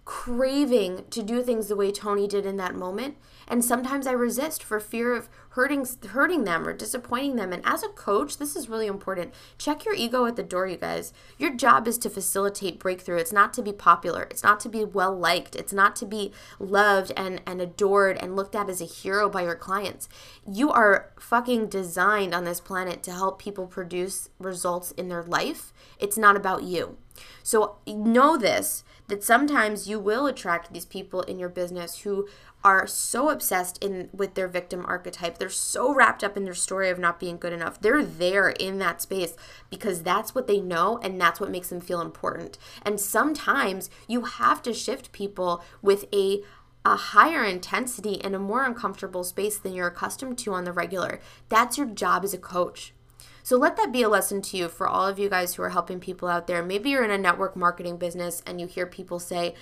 craving 0.04 1.04
to 1.10 1.22
do 1.22 1.42
things 1.42 1.68
the 1.68 1.76
way 1.76 1.92
Tony 1.92 2.26
did 2.26 2.46
in 2.46 2.56
that 2.56 2.74
moment. 2.74 3.16
And 3.52 3.62
sometimes 3.62 4.06
I 4.06 4.12
resist 4.12 4.64
for 4.64 4.80
fear 4.80 5.14
of 5.14 5.28
hurting 5.50 5.86
hurting 6.08 6.44
them 6.44 6.66
or 6.66 6.72
disappointing 6.72 7.36
them. 7.36 7.52
And 7.52 7.60
as 7.66 7.82
a 7.82 7.88
coach, 7.88 8.38
this 8.38 8.56
is 8.56 8.70
really 8.70 8.86
important. 8.86 9.34
Check 9.58 9.84
your 9.84 9.92
ego 9.92 10.24
at 10.24 10.36
the 10.36 10.42
door, 10.42 10.66
you 10.66 10.78
guys. 10.78 11.12
Your 11.36 11.54
job 11.54 11.86
is 11.86 11.98
to 11.98 12.08
facilitate 12.08 12.78
breakthrough. 12.78 13.18
It's 13.18 13.30
not 13.30 13.52
to 13.52 13.62
be 13.62 13.74
popular. 13.74 14.22
It's 14.30 14.42
not 14.42 14.58
to 14.60 14.70
be 14.70 14.84
well 14.84 15.14
liked. 15.14 15.54
It's 15.54 15.74
not 15.74 15.94
to 15.96 16.06
be 16.06 16.32
loved 16.58 17.12
and, 17.14 17.42
and 17.46 17.60
adored 17.60 18.16
and 18.16 18.36
looked 18.36 18.54
at 18.54 18.70
as 18.70 18.80
a 18.80 18.86
hero 18.86 19.28
by 19.28 19.42
your 19.42 19.54
clients. 19.54 20.08
You 20.50 20.70
are 20.70 21.10
fucking 21.20 21.66
designed 21.66 22.34
on 22.34 22.44
this 22.44 22.58
planet 22.58 23.02
to 23.02 23.12
help 23.12 23.38
people 23.38 23.66
produce 23.66 24.30
results 24.38 24.92
in 24.92 25.10
their 25.10 25.24
life. 25.24 25.74
It's 25.98 26.16
not 26.16 26.36
about 26.36 26.62
you. 26.62 26.96
So 27.42 27.76
know 27.86 28.38
this 28.38 28.82
that 29.12 29.22
sometimes 29.22 29.86
you 29.86 30.00
will 30.00 30.26
attract 30.26 30.72
these 30.72 30.86
people 30.86 31.20
in 31.20 31.38
your 31.38 31.50
business 31.50 31.98
who 31.98 32.26
are 32.64 32.86
so 32.86 33.28
obsessed 33.28 33.76
in 33.84 34.08
with 34.10 34.32
their 34.32 34.48
victim 34.48 34.86
archetype. 34.86 35.36
They're 35.36 35.50
so 35.50 35.92
wrapped 35.92 36.24
up 36.24 36.34
in 36.34 36.44
their 36.44 36.54
story 36.54 36.88
of 36.88 36.98
not 36.98 37.20
being 37.20 37.36
good 37.36 37.52
enough. 37.52 37.78
They're 37.78 38.02
there 38.02 38.48
in 38.48 38.78
that 38.78 39.02
space 39.02 39.36
because 39.68 40.02
that's 40.02 40.34
what 40.34 40.46
they 40.46 40.60
know 40.60 40.98
and 41.02 41.20
that's 41.20 41.40
what 41.40 41.50
makes 41.50 41.68
them 41.68 41.82
feel 41.82 42.00
important. 42.00 42.56
And 42.86 42.98
sometimes 42.98 43.90
you 44.08 44.22
have 44.22 44.62
to 44.62 44.72
shift 44.72 45.12
people 45.12 45.62
with 45.82 46.06
a 46.10 46.40
a 46.82 46.96
higher 46.96 47.44
intensity 47.44 48.18
and 48.24 48.34
a 48.34 48.38
more 48.38 48.64
uncomfortable 48.64 49.24
space 49.24 49.58
than 49.58 49.74
you're 49.74 49.88
accustomed 49.88 50.38
to 50.38 50.54
on 50.54 50.64
the 50.64 50.72
regular. 50.72 51.20
That's 51.50 51.76
your 51.76 51.86
job 51.86 52.24
as 52.24 52.32
a 52.32 52.38
coach. 52.38 52.94
So 53.42 53.56
let 53.56 53.76
that 53.76 53.92
be 53.92 54.02
a 54.02 54.08
lesson 54.08 54.40
to 54.42 54.56
you 54.56 54.68
for 54.68 54.86
all 54.86 55.06
of 55.06 55.18
you 55.18 55.28
guys 55.28 55.54
who 55.54 55.62
are 55.62 55.70
helping 55.70 56.00
people 56.00 56.28
out 56.28 56.46
there. 56.46 56.62
Maybe 56.62 56.90
you're 56.90 57.04
in 57.04 57.10
a 57.10 57.18
network 57.18 57.56
marketing 57.56 57.96
business 57.96 58.42
and 58.46 58.60
you 58.60 58.66
hear 58.66 58.86
people 58.86 59.18
say, 59.18 59.54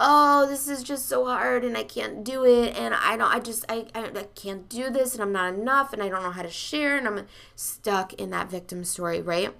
oh 0.00 0.44
this 0.48 0.66
is 0.66 0.82
just 0.82 1.08
so 1.08 1.24
hard 1.24 1.64
and 1.64 1.76
i 1.76 1.84
can't 1.84 2.24
do 2.24 2.44
it 2.44 2.76
and 2.76 2.92
i 2.94 3.16
don't 3.16 3.32
i 3.32 3.38
just 3.38 3.64
I, 3.68 3.86
I, 3.94 4.06
I 4.06 4.26
can't 4.34 4.68
do 4.68 4.90
this 4.90 5.14
and 5.14 5.22
i'm 5.22 5.30
not 5.30 5.54
enough 5.54 5.92
and 5.92 6.02
i 6.02 6.08
don't 6.08 6.24
know 6.24 6.32
how 6.32 6.42
to 6.42 6.50
share 6.50 6.96
and 6.96 7.06
i'm 7.06 7.26
stuck 7.54 8.12
in 8.14 8.30
that 8.30 8.50
victim 8.50 8.82
story 8.82 9.22
right 9.22 9.54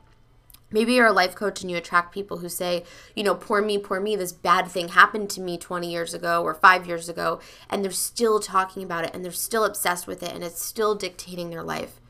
Maybe 0.74 0.94
you're 0.94 1.06
a 1.06 1.12
life 1.12 1.36
coach 1.36 1.60
and 1.60 1.70
you 1.70 1.76
attract 1.76 2.12
people 2.12 2.38
who 2.38 2.48
say, 2.48 2.82
you 3.14 3.22
know, 3.22 3.36
poor 3.36 3.62
me, 3.62 3.78
poor 3.78 4.00
me, 4.00 4.16
this 4.16 4.32
bad 4.32 4.66
thing 4.66 4.88
happened 4.88 5.30
to 5.30 5.40
me 5.40 5.56
20 5.56 5.88
years 5.88 6.14
ago 6.14 6.42
or 6.42 6.52
five 6.52 6.84
years 6.84 7.08
ago, 7.08 7.38
and 7.70 7.84
they're 7.84 7.92
still 7.92 8.40
talking 8.40 8.82
about 8.82 9.04
it 9.04 9.12
and 9.14 9.24
they're 9.24 9.30
still 9.30 9.64
obsessed 9.64 10.08
with 10.08 10.20
it 10.20 10.32
and 10.32 10.42
it's 10.42 10.60
still 10.60 10.96
dictating 10.96 11.50
their 11.50 11.62
life. 11.62 12.00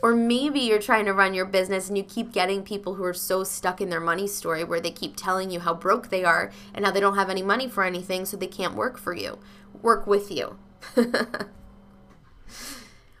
Or 0.00 0.14
maybe 0.14 0.60
you're 0.60 0.78
trying 0.78 1.06
to 1.06 1.12
run 1.12 1.34
your 1.34 1.44
business 1.44 1.88
and 1.88 1.98
you 1.98 2.04
keep 2.04 2.32
getting 2.32 2.62
people 2.62 2.94
who 2.94 3.04
are 3.04 3.14
so 3.14 3.42
stuck 3.42 3.80
in 3.80 3.90
their 3.90 4.00
money 4.00 4.28
story 4.28 4.62
where 4.62 4.80
they 4.80 4.92
keep 4.92 5.16
telling 5.16 5.50
you 5.50 5.60
how 5.60 5.74
broke 5.74 6.08
they 6.08 6.24
are 6.24 6.52
and 6.72 6.84
how 6.84 6.92
they 6.92 7.00
don't 7.00 7.16
have 7.16 7.30
any 7.30 7.42
money 7.42 7.68
for 7.68 7.82
anything, 7.82 8.24
so 8.24 8.36
they 8.36 8.46
can't 8.46 8.76
work 8.76 8.96
for 8.96 9.12
you, 9.12 9.38
work 9.82 10.06
with 10.06 10.30
you. 10.30 10.56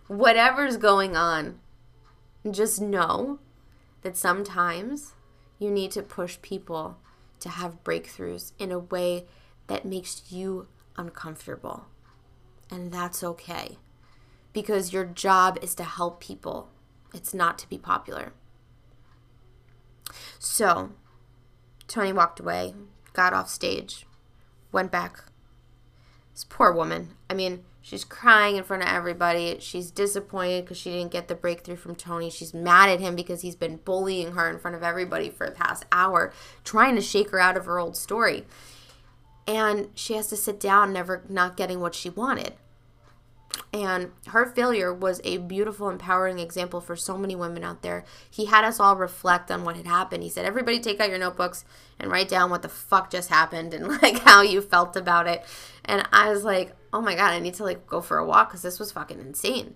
Whatever's 0.06 0.76
going 0.76 1.16
on, 1.16 1.58
just 2.48 2.80
know 2.80 3.40
that 4.02 4.16
sometimes 4.16 5.14
you 5.58 5.70
need 5.70 5.90
to 5.90 6.02
push 6.02 6.40
people 6.40 6.98
to 7.40 7.48
have 7.48 7.82
breakthroughs 7.82 8.52
in 8.58 8.70
a 8.70 8.78
way 8.78 9.26
that 9.66 9.84
makes 9.84 10.22
you 10.30 10.68
uncomfortable. 10.96 11.86
And 12.70 12.92
that's 12.92 13.24
okay 13.24 13.78
because 14.52 14.92
your 14.92 15.04
job 15.04 15.58
is 15.62 15.74
to 15.76 15.84
help 15.84 16.20
people, 16.20 16.68
it's 17.14 17.34
not 17.34 17.58
to 17.58 17.68
be 17.68 17.78
popular. 17.78 18.32
So, 20.38 20.90
Tony 21.86 22.12
walked 22.12 22.40
away, 22.40 22.74
got 23.12 23.32
off 23.32 23.48
stage, 23.48 24.06
went 24.72 24.90
back. 24.90 25.24
This 26.32 26.44
poor 26.44 26.72
woman. 26.72 27.16
I 27.28 27.34
mean, 27.34 27.64
she's 27.80 28.04
crying 28.04 28.56
in 28.56 28.64
front 28.64 28.82
of 28.82 28.88
everybody. 28.88 29.56
She's 29.60 29.90
disappointed 29.90 30.64
because 30.64 30.76
she 30.76 30.90
didn't 30.90 31.10
get 31.10 31.28
the 31.28 31.34
breakthrough 31.34 31.76
from 31.76 31.96
Tony. 31.96 32.30
She's 32.30 32.54
mad 32.54 32.88
at 32.90 33.00
him 33.00 33.16
because 33.16 33.40
he's 33.40 33.56
been 33.56 33.78
bullying 33.78 34.32
her 34.32 34.48
in 34.48 34.58
front 34.58 34.76
of 34.76 34.82
everybody 34.82 35.30
for 35.30 35.46
the 35.46 35.56
past 35.56 35.84
hour, 35.90 36.32
trying 36.62 36.94
to 36.94 37.00
shake 37.00 37.30
her 37.30 37.40
out 37.40 37.56
of 37.56 37.64
her 37.64 37.78
old 37.78 37.96
story. 37.96 38.44
And 39.46 39.88
she 39.94 40.14
has 40.14 40.28
to 40.28 40.36
sit 40.36 40.60
down, 40.60 40.92
never 40.92 41.24
not 41.28 41.56
getting 41.56 41.80
what 41.80 41.94
she 41.94 42.10
wanted. 42.10 42.54
And 43.72 44.12
her 44.28 44.46
failure 44.46 44.92
was 44.92 45.20
a 45.24 45.38
beautiful, 45.38 45.88
empowering 45.88 46.38
example 46.38 46.80
for 46.80 46.96
so 46.96 47.18
many 47.18 47.34
women 47.34 47.64
out 47.64 47.82
there. 47.82 48.04
He 48.30 48.46
had 48.46 48.64
us 48.64 48.80
all 48.80 48.96
reflect 48.96 49.50
on 49.50 49.64
what 49.64 49.76
had 49.76 49.86
happened. 49.86 50.22
He 50.22 50.28
said, 50.28 50.46
Everybody 50.46 50.80
take 50.80 51.00
out 51.00 51.10
your 51.10 51.18
notebooks 51.18 51.64
and 51.98 52.10
write 52.10 52.28
down 52.28 52.50
what 52.50 52.62
the 52.62 52.68
fuck 52.68 53.10
just 53.10 53.28
happened 53.28 53.74
and 53.74 53.88
like 54.02 54.20
how 54.20 54.42
you 54.42 54.60
felt 54.60 54.96
about 54.96 55.26
it. 55.26 55.44
And 55.84 56.06
I 56.12 56.30
was 56.30 56.44
like, 56.44 56.74
Oh 56.92 57.00
my 57.00 57.14
God, 57.14 57.32
I 57.32 57.40
need 57.40 57.54
to 57.54 57.64
like 57.64 57.86
go 57.86 58.00
for 58.00 58.18
a 58.18 58.24
walk 58.24 58.48
because 58.48 58.62
this 58.62 58.78
was 58.78 58.92
fucking 58.92 59.20
insane. 59.20 59.74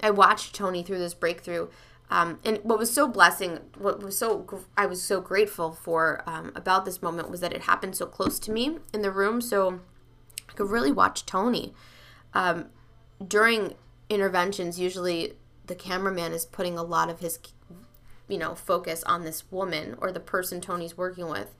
I 0.00 0.10
watched 0.10 0.54
Tony 0.54 0.82
through 0.82 0.98
this 0.98 1.14
breakthrough. 1.14 1.68
Um, 2.10 2.38
and 2.44 2.58
what 2.62 2.78
was 2.78 2.92
so 2.92 3.06
blessing, 3.06 3.58
what 3.76 4.02
was 4.02 4.16
so 4.16 4.64
I 4.76 4.86
was 4.86 5.02
so 5.02 5.20
grateful 5.20 5.72
for 5.72 6.22
um, 6.26 6.52
about 6.54 6.84
this 6.84 7.02
moment 7.02 7.30
was 7.30 7.40
that 7.40 7.52
it 7.52 7.62
happened 7.62 7.96
so 7.96 8.06
close 8.06 8.38
to 8.40 8.50
me 8.50 8.78
in 8.94 9.02
the 9.02 9.10
room, 9.10 9.40
so 9.42 9.80
I 10.48 10.52
could 10.54 10.70
really 10.70 10.90
watch 10.90 11.26
Tony. 11.26 11.74
Um, 12.32 12.66
during 13.26 13.74
interventions, 14.08 14.78
usually 14.78 15.34
the 15.66 15.74
cameraman 15.74 16.32
is 16.32 16.46
putting 16.46 16.78
a 16.78 16.82
lot 16.82 17.10
of 17.10 17.20
his, 17.20 17.38
you 18.28 18.38
know, 18.38 18.54
focus 18.54 19.02
on 19.04 19.24
this 19.24 19.50
woman 19.50 19.96
or 19.98 20.12
the 20.12 20.20
person 20.20 20.60
Tony's 20.60 20.96
working 20.96 21.28
with. 21.28 21.54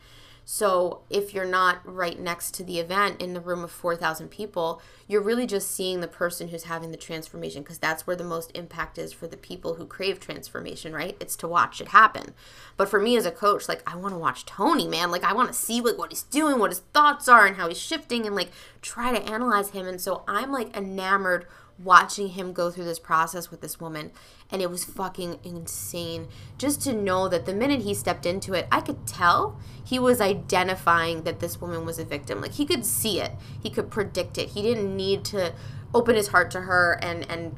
So 0.50 1.00
if 1.10 1.34
you're 1.34 1.44
not 1.44 1.80
right 1.84 2.18
next 2.18 2.54
to 2.54 2.64
the 2.64 2.78
event 2.78 3.20
in 3.20 3.34
the 3.34 3.40
room 3.40 3.62
of 3.62 3.70
4,000 3.70 4.30
people, 4.30 4.80
you're 5.06 5.20
really 5.20 5.46
just 5.46 5.70
seeing 5.70 6.00
the 6.00 6.08
person 6.08 6.48
who's 6.48 6.62
having 6.62 6.90
the 6.90 6.96
transformation 6.96 7.62
because 7.62 7.76
that's 7.76 8.06
where 8.06 8.16
the 8.16 8.24
most 8.24 8.50
impact 8.54 8.96
is 8.96 9.12
for 9.12 9.26
the 9.26 9.36
people 9.36 9.74
who 9.74 9.84
crave 9.84 10.20
transformation, 10.20 10.94
right? 10.94 11.18
It's 11.20 11.36
to 11.36 11.46
watch 11.46 11.82
it 11.82 11.88
happen. 11.88 12.32
But 12.78 12.88
for 12.88 12.98
me 12.98 13.14
as 13.18 13.26
a 13.26 13.30
coach, 13.30 13.68
like 13.68 13.82
I 13.86 13.96
want 13.96 14.14
to 14.14 14.18
watch 14.18 14.46
Tony, 14.46 14.88
man. 14.88 15.10
Like 15.10 15.22
I 15.22 15.34
want 15.34 15.48
to 15.48 15.54
see 15.54 15.82
like 15.82 15.98
what 15.98 16.12
he's 16.12 16.22
doing, 16.22 16.58
what 16.58 16.70
his 16.70 16.80
thoughts 16.94 17.28
are 17.28 17.44
and 17.44 17.56
how 17.56 17.68
he's 17.68 17.76
shifting 17.76 18.24
and 18.24 18.34
like 18.34 18.48
try 18.80 19.12
to 19.12 19.30
analyze 19.30 19.72
him. 19.72 19.86
And 19.86 20.00
so 20.00 20.24
I'm 20.26 20.50
like 20.50 20.74
enamored 20.74 21.46
watching 21.78 22.28
him 22.30 22.52
go 22.52 22.70
through 22.70 22.84
this 22.84 22.98
process 22.98 23.50
with 23.50 23.60
this 23.60 23.80
woman 23.80 24.10
and 24.50 24.60
it 24.60 24.70
was 24.70 24.84
fucking 24.84 25.38
insane. 25.44 26.28
Just 26.56 26.80
to 26.82 26.92
know 26.92 27.28
that 27.28 27.46
the 27.46 27.54
minute 27.54 27.82
he 27.82 27.94
stepped 27.94 28.26
into 28.26 28.54
it 28.54 28.66
i 28.72 28.80
could 28.80 29.06
tell 29.06 29.58
he 29.84 29.98
was 29.98 30.20
identifying 30.20 31.22
that 31.22 31.40
this 31.40 31.60
woman 31.60 31.84
was 31.84 31.98
a 31.98 32.04
victim. 32.04 32.40
Like 32.40 32.52
he 32.52 32.66
could 32.66 32.84
see 32.84 33.20
it. 33.20 33.32
He 33.62 33.70
could 33.70 33.90
predict 33.90 34.36
it. 34.36 34.50
He 34.50 34.60
didn't 34.62 34.94
need 34.94 35.24
to 35.26 35.54
open 35.94 36.14
his 36.14 36.28
heart 36.28 36.50
to 36.50 36.62
her 36.62 36.98
and 37.02 37.28
and 37.30 37.54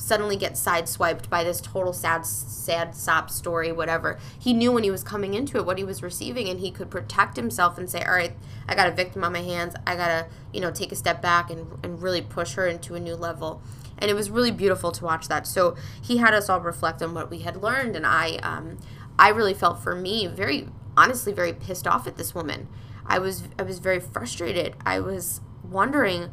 suddenly 0.00 0.36
get 0.36 0.54
sideswiped 0.54 1.28
by 1.28 1.44
this 1.44 1.60
total 1.60 1.92
sad 1.92 2.26
sad 2.26 2.94
sob 2.94 3.30
story 3.30 3.70
whatever. 3.70 4.18
He 4.38 4.52
knew 4.52 4.72
when 4.72 4.82
he 4.82 4.90
was 4.90 5.04
coming 5.04 5.34
into 5.34 5.58
it 5.58 5.66
what 5.66 5.78
he 5.78 5.84
was 5.84 6.02
receiving 6.02 6.48
and 6.48 6.60
he 6.60 6.70
could 6.70 6.90
protect 6.90 7.36
himself 7.36 7.78
and 7.78 7.88
say 7.88 8.02
all 8.02 8.14
right 8.14 8.32
i 8.66 8.74
got 8.74 8.88
a 8.88 8.92
victim 8.92 9.22
on 9.22 9.32
my 9.32 9.42
hands. 9.42 9.74
I 9.86 9.96
gotta 9.96 10.26
you 10.52 10.60
know 10.60 10.70
take 10.70 10.92
a 10.92 10.96
step 10.96 11.20
back 11.20 11.50
and, 11.50 11.66
and 11.84 12.02
really 12.02 12.22
push 12.22 12.54
her 12.54 12.66
into 12.66 12.94
a 12.94 13.00
new 13.00 13.14
level. 13.14 13.62
And 13.98 14.10
it 14.10 14.14
was 14.14 14.30
really 14.30 14.50
beautiful 14.50 14.92
to 14.92 15.04
watch 15.04 15.28
that. 15.28 15.46
So 15.46 15.76
he 16.00 16.16
had 16.16 16.32
us 16.32 16.48
all 16.48 16.60
reflect 16.60 17.02
on 17.02 17.12
what 17.12 17.30
we 17.30 17.40
had 17.40 17.56
learned 17.56 17.94
and 17.96 18.06
i 18.06 18.36
um, 18.36 18.78
i 19.18 19.28
really 19.28 19.54
felt 19.54 19.82
for 19.82 19.94
me 19.94 20.26
very 20.26 20.68
honestly 20.96 21.32
very 21.32 21.52
pissed 21.52 21.86
off 21.86 22.06
at 22.06 22.16
this 22.16 22.34
woman. 22.34 22.68
I 23.06 23.18
was 23.18 23.44
i 23.58 23.62
was 23.62 23.78
very 23.78 24.00
frustrated. 24.00 24.76
I 24.84 25.00
was 25.00 25.40
wondering 25.62 26.30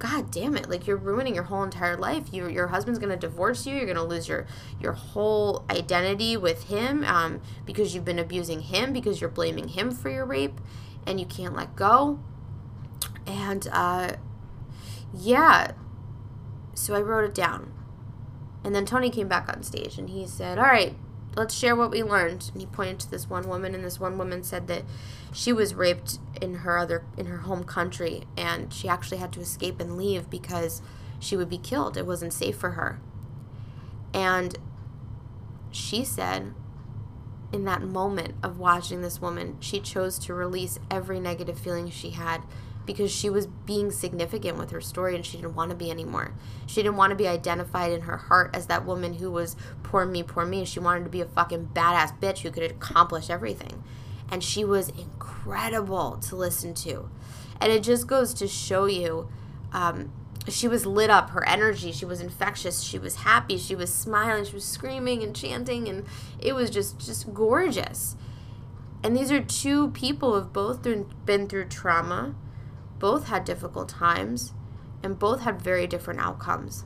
god 0.00 0.30
damn 0.32 0.56
it. 0.56 0.68
Like 0.68 0.86
you're 0.86 0.96
ruining 0.96 1.34
your 1.34 1.44
whole 1.44 1.62
entire 1.62 1.96
life. 1.96 2.32
You, 2.32 2.48
your 2.48 2.68
husband's 2.68 2.98
going 2.98 3.10
to 3.10 3.16
divorce 3.16 3.66
you. 3.66 3.76
You're 3.76 3.84
going 3.84 3.96
to 3.96 4.02
lose 4.02 4.26
your 4.26 4.46
your 4.80 4.94
whole 4.94 5.64
identity 5.70 6.36
with 6.36 6.64
him 6.64 7.04
um, 7.04 7.40
because 7.64 7.94
you've 7.94 8.04
been 8.04 8.18
abusing 8.18 8.62
him 8.62 8.92
because 8.92 9.20
you're 9.20 9.30
blaming 9.30 9.68
him 9.68 9.92
for 9.92 10.10
your 10.10 10.24
rape 10.24 10.60
and 11.06 11.20
you 11.20 11.26
can't 11.26 11.54
let 11.54 11.76
go. 11.76 12.18
And 13.26 13.68
uh, 13.70 14.14
yeah. 15.14 15.72
So 16.74 16.94
i 16.94 17.00
wrote 17.00 17.24
it 17.24 17.34
down. 17.34 17.72
And 18.64 18.74
then 18.74 18.86
tony 18.86 19.10
came 19.10 19.28
back 19.28 19.48
on 19.48 19.62
stage 19.62 19.98
and 19.98 20.10
he 20.10 20.26
said 20.26 20.58
all 20.58 20.64
right 20.64 20.94
let's 21.36 21.54
share 21.54 21.76
what 21.76 21.90
we 21.90 22.02
learned. 22.02 22.50
And 22.52 22.60
he 22.60 22.66
pointed 22.66 23.00
to 23.00 23.10
this 23.10 23.28
one 23.28 23.48
woman 23.48 23.74
and 23.74 23.84
this 23.84 24.00
one 24.00 24.18
woman 24.18 24.42
said 24.42 24.66
that 24.68 24.84
she 25.32 25.52
was 25.52 25.74
raped 25.74 26.18
in 26.40 26.56
her 26.56 26.78
other 26.78 27.04
in 27.16 27.26
her 27.26 27.38
home 27.38 27.64
country 27.64 28.24
and 28.36 28.72
she 28.72 28.88
actually 28.88 29.18
had 29.18 29.32
to 29.32 29.40
escape 29.40 29.80
and 29.80 29.96
leave 29.96 30.28
because 30.28 30.82
she 31.18 31.36
would 31.36 31.48
be 31.48 31.58
killed. 31.58 31.96
It 31.96 32.06
wasn't 32.06 32.32
safe 32.32 32.56
for 32.56 32.70
her. 32.70 33.00
And 34.12 34.58
she 35.70 36.04
said 36.04 36.52
in 37.52 37.64
that 37.64 37.82
moment 37.82 38.34
of 38.42 38.58
watching 38.58 39.02
this 39.02 39.20
woman 39.20 39.56
she 39.60 39.80
chose 39.80 40.18
to 40.20 40.34
release 40.34 40.78
every 40.90 41.20
negative 41.20 41.58
feeling 41.58 41.90
she 41.90 42.10
had 42.10 42.42
because 42.92 43.10
she 43.10 43.30
was 43.30 43.46
being 43.46 43.90
significant 43.90 44.58
with 44.58 44.70
her 44.70 44.80
story 44.80 45.14
and 45.14 45.24
she 45.24 45.36
didn't 45.36 45.54
want 45.54 45.70
to 45.70 45.76
be 45.76 45.90
anymore. 45.90 46.34
She 46.66 46.82
didn't 46.82 46.96
want 46.96 47.10
to 47.10 47.16
be 47.16 47.28
identified 47.28 47.92
in 47.92 48.02
her 48.02 48.16
heart 48.16 48.50
as 48.54 48.66
that 48.66 48.84
woman 48.84 49.14
who 49.14 49.30
was 49.30 49.56
poor 49.82 50.04
me, 50.04 50.22
poor 50.22 50.44
me. 50.44 50.64
She 50.64 50.80
wanted 50.80 51.04
to 51.04 51.10
be 51.10 51.20
a 51.20 51.26
fucking 51.26 51.70
badass 51.72 52.18
bitch 52.20 52.38
who 52.38 52.50
could 52.50 52.62
accomplish 52.62 53.30
everything. 53.30 53.82
And 54.30 54.42
she 54.42 54.64
was 54.64 54.88
incredible 54.90 56.18
to 56.28 56.36
listen 56.36 56.74
to. 56.74 57.08
And 57.60 57.72
it 57.72 57.82
just 57.82 58.06
goes 58.06 58.34
to 58.34 58.48
show 58.48 58.86
you 58.86 59.28
um, 59.72 60.12
she 60.48 60.66
was 60.66 60.86
lit 60.86 61.10
up 61.10 61.30
her 61.30 61.46
energy 61.46 61.92
she 61.92 62.06
was 62.06 62.20
infectious 62.20 62.82
she 62.82 62.98
was 62.98 63.16
happy 63.16 63.58
she 63.58 63.76
was 63.76 63.92
smiling 63.92 64.44
she 64.44 64.54
was 64.54 64.64
screaming 64.64 65.22
and 65.22 65.36
chanting 65.36 65.86
and 65.86 66.04
it 66.38 66.54
was 66.54 66.70
just 66.70 66.98
just 66.98 67.32
gorgeous 67.34 68.16
and 69.02 69.16
these 69.16 69.30
are 69.30 69.40
two 69.40 69.90
people 69.90 70.30
who 70.30 70.36
have 70.36 70.52
both 70.52 70.82
been 70.82 71.48
through 71.48 71.66
trauma 71.66 72.34
both 73.00 73.26
had 73.26 73.44
difficult 73.44 73.88
times 73.88 74.52
and 75.02 75.18
both 75.18 75.40
had 75.40 75.60
very 75.60 75.88
different 75.88 76.20
outcomes. 76.20 76.84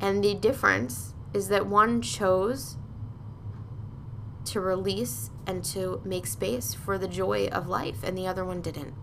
And 0.00 0.22
the 0.22 0.34
difference 0.34 1.14
is 1.34 1.48
that 1.48 1.66
one 1.66 2.02
chose 2.02 2.76
to 4.44 4.60
release 4.60 5.30
and 5.46 5.64
to 5.64 6.00
make 6.04 6.26
space 6.26 6.74
for 6.74 6.98
the 6.98 7.08
joy 7.08 7.48
of 7.48 7.66
life, 7.66 8.04
and 8.04 8.16
the 8.16 8.26
other 8.26 8.44
one 8.44 8.60
didn't. 8.60 8.94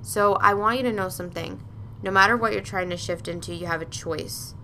So 0.00 0.34
I 0.34 0.54
want 0.54 0.78
you 0.78 0.82
to 0.84 0.92
know 0.92 1.08
something. 1.08 1.62
No 2.02 2.10
matter 2.10 2.36
what 2.36 2.52
you're 2.52 2.62
trying 2.62 2.90
to 2.90 2.96
shift 2.96 3.28
into, 3.28 3.54
you 3.54 3.66
have 3.66 3.82
a 3.82 3.86
choice. 3.86 4.54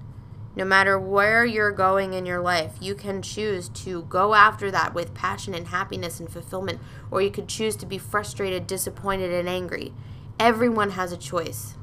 No 0.56 0.64
matter 0.64 0.98
where 0.98 1.44
you're 1.44 1.70
going 1.70 2.14
in 2.14 2.26
your 2.26 2.40
life, 2.40 2.72
you 2.80 2.94
can 2.94 3.22
choose 3.22 3.68
to 3.70 4.02
go 4.04 4.34
after 4.34 4.70
that 4.70 4.94
with 4.94 5.14
passion 5.14 5.54
and 5.54 5.68
happiness 5.68 6.18
and 6.18 6.28
fulfillment, 6.28 6.80
or 7.11 7.22
you 7.22 7.30
could 7.30 7.48
choose 7.48 7.76
to 7.76 7.87
be 7.87 7.98
frustrated, 7.98 8.66
disappointed, 8.66 9.32
and 9.32 9.48
angry. 9.48 9.92
Everyone 10.40 10.90
has 10.90 11.12
a 11.12 11.16
choice. 11.16 11.74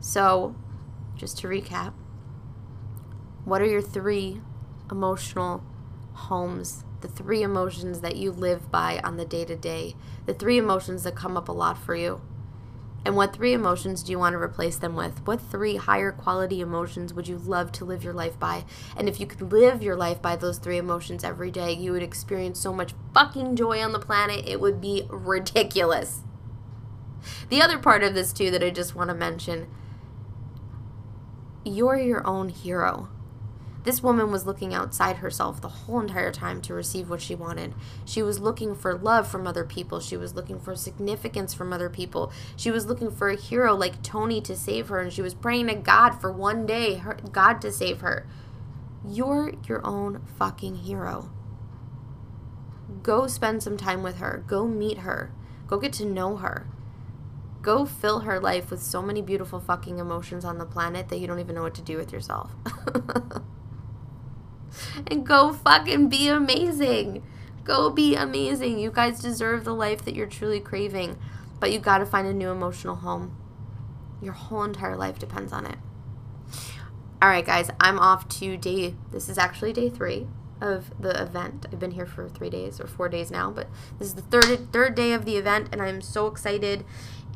So, 0.00 0.56
just 1.16 1.38
to 1.38 1.48
recap, 1.48 1.94
what 3.44 3.60
are 3.62 3.66
your 3.66 3.82
three 3.82 4.40
emotional 4.90 5.62
homes? 6.14 6.84
The 7.02 7.08
three 7.08 7.42
emotions 7.42 8.00
that 8.00 8.16
you 8.16 8.32
live 8.32 8.70
by 8.70 9.00
on 9.04 9.16
the 9.16 9.24
day 9.24 9.44
to 9.44 9.54
day, 9.56 9.94
the 10.26 10.34
three 10.34 10.58
emotions 10.58 11.02
that 11.04 11.14
come 11.14 11.36
up 11.36 11.48
a 11.48 11.52
lot 11.52 11.76
for 11.78 11.94
you. 11.94 12.20
And 13.04 13.16
what 13.16 13.34
three 13.34 13.52
emotions 13.52 14.02
do 14.02 14.12
you 14.12 14.18
want 14.18 14.32
to 14.32 14.38
replace 14.38 14.76
them 14.78 14.96
with? 14.96 15.26
What 15.26 15.40
three 15.40 15.76
higher 15.76 16.10
quality 16.10 16.60
emotions 16.60 17.12
would 17.12 17.28
you 17.28 17.36
love 17.36 17.70
to 17.72 17.84
live 17.84 18.02
your 18.02 18.14
life 18.14 18.38
by? 18.38 18.64
And 18.96 19.08
if 19.08 19.20
you 19.20 19.26
could 19.26 19.52
live 19.52 19.82
your 19.82 19.96
life 19.96 20.22
by 20.22 20.36
those 20.36 20.58
three 20.58 20.78
emotions 20.78 21.22
every 21.22 21.50
day, 21.50 21.72
you 21.72 21.92
would 21.92 22.02
experience 22.02 22.58
so 22.58 22.72
much 22.72 22.94
fucking 23.12 23.56
joy 23.56 23.82
on 23.82 23.92
the 23.92 23.98
planet, 23.98 24.48
it 24.48 24.60
would 24.60 24.80
be 24.80 25.06
ridiculous. 25.10 26.22
The 27.50 27.60
other 27.60 27.78
part 27.78 28.02
of 28.02 28.14
this, 28.14 28.32
too, 28.32 28.50
that 28.50 28.62
I 28.62 28.70
just 28.70 28.94
want 28.94 29.10
to 29.10 29.14
mention 29.14 29.66
you're 31.64 31.98
your 31.98 32.26
own 32.26 32.48
hero. 32.50 33.08
This 33.84 34.02
woman 34.02 34.30
was 34.32 34.46
looking 34.46 34.72
outside 34.72 35.16
herself 35.16 35.60
the 35.60 35.68
whole 35.68 36.00
entire 36.00 36.32
time 36.32 36.62
to 36.62 36.72
receive 36.72 37.10
what 37.10 37.20
she 37.20 37.34
wanted. 37.34 37.74
She 38.06 38.22
was 38.22 38.40
looking 38.40 38.74
for 38.74 38.96
love 38.96 39.28
from 39.28 39.46
other 39.46 39.62
people. 39.64 40.00
She 40.00 40.16
was 40.16 40.34
looking 40.34 40.58
for 40.58 40.74
significance 40.74 41.52
from 41.52 41.70
other 41.70 41.90
people. 41.90 42.32
She 42.56 42.70
was 42.70 42.86
looking 42.86 43.10
for 43.10 43.28
a 43.28 43.36
hero 43.36 43.74
like 43.74 44.02
Tony 44.02 44.40
to 44.40 44.56
save 44.56 44.88
her, 44.88 45.00
and 45.00 45.12
she 45.12 45.20
was 45.20 45.34
praying 45.34 45.66
to 45.66 45.74
God 45.74 46.12
for 46.12 46.32
one 46.32 46.64
day, 46.64 46.94
her, 46.94 47.18
God 47.30 47.60
to 47.60 47.70
save 47.70 48.00
her. 48.00 48.26
You're 49.06 49.52
your 49.68 49.86
own 49.86 50.22
fucking 50.38 50.76
hero. 50.76 51.30
Go 53.02 53.26
spend 53.26 53.62
some 53.62 53.76
time 53.76 54.02
with 54.02 54.16
her. 54.16 54.42
Go 54.46 54.66
meet 54.66 54.98
her. 54.98 55.30
Go 55.66 55.76
get 55.76 55.92
to 55.94 56.06
know 56.06 56.36
her. 56.36 56.66
Go 57.60 57.84
fill 57.84 58.20
her 58.20 58.40
life 58.40 58.70
with 58.70 58.82
so 58.82 59.02
many 59.02 59.20
beautiful 59.20 59.60
fucking 59.60 59.98
emotions 59.98 60.42
on 60.42 60.56
the 60.56 60.64
planet 60.64 61.10
that 61.10 61.18
you 61.18 61.26
don't 61.26 61.40
even 61.40 61.54
know 61.54 61.62
what 61.62 61.74
to 61.74 61.82
do 61.82 61.98
with 61.98 62.12
yourself. 62.12 62.50
go 65.22 65.52
fucking 65.52 66.08
be 66.08 66.28
amazing. 66.28 67.22
Go 67.64 67.90
be 67.90 68.14
amazing. 68.14 68.78
You 68.78 68.90
guys 68.90 69.20
deserve 69.20 69.64
the 69.64 69.74
life 69.74 70.04
that 70.04 70.14
you're 70.14 70.26
truly 70.26 70.60
craving, 70.60 71.18
but 71.60 71.72
you 71.72 71.78
got 71.78 71.98
to 71.98 72.06
find 72.06 72.26
a 72.26 72.34
new 72.34 72.50
emotional 72.50 72.96
home. 72.96 73.36
Your 74.20 74.34
whole 74.34 74.64
entire 74.64 74.96
life 74.96 75.18
depends 75.18 75.52
on 75.52 75.66
it. 75.66 75.78
All 77.22 77.28
right, 77.28 77.44
guys, 77.44 77.70
I'm 77.80 77.98
off 77.98 78.28
to 78.40 78.56
day. 78.56 78.96
This 79.10 79.28
is 79.28 79.38
actually 79.38 79.72
day 79.72 79.88
three 79.88 80.26
of 80.60 80.90
the 81.00 81.22
event. 81.22 81.66
I've 81.72 81.78
been 81.78 81.92
here 81.92 82.06
for 82.06 82.28
three 82.28 82.50
days 82.50 82.80
or 82.80 82.86
four 82.86 83.08
days 83.08 83.30
now, 83.30 83.50
but 83.50 83.68
this 83.98 84.08
is 84.08 84.14
the 84.14 84.22
third 84.22 84.72
third 84.72 84.94
day 84.94 85.12
of 85.12 85.24
the 85.24 85.36
event, 85.36 85.68
and 85.72 85.80
I'm 85.80 86.00
so 86.00 86.26
excited. 86.26 86.84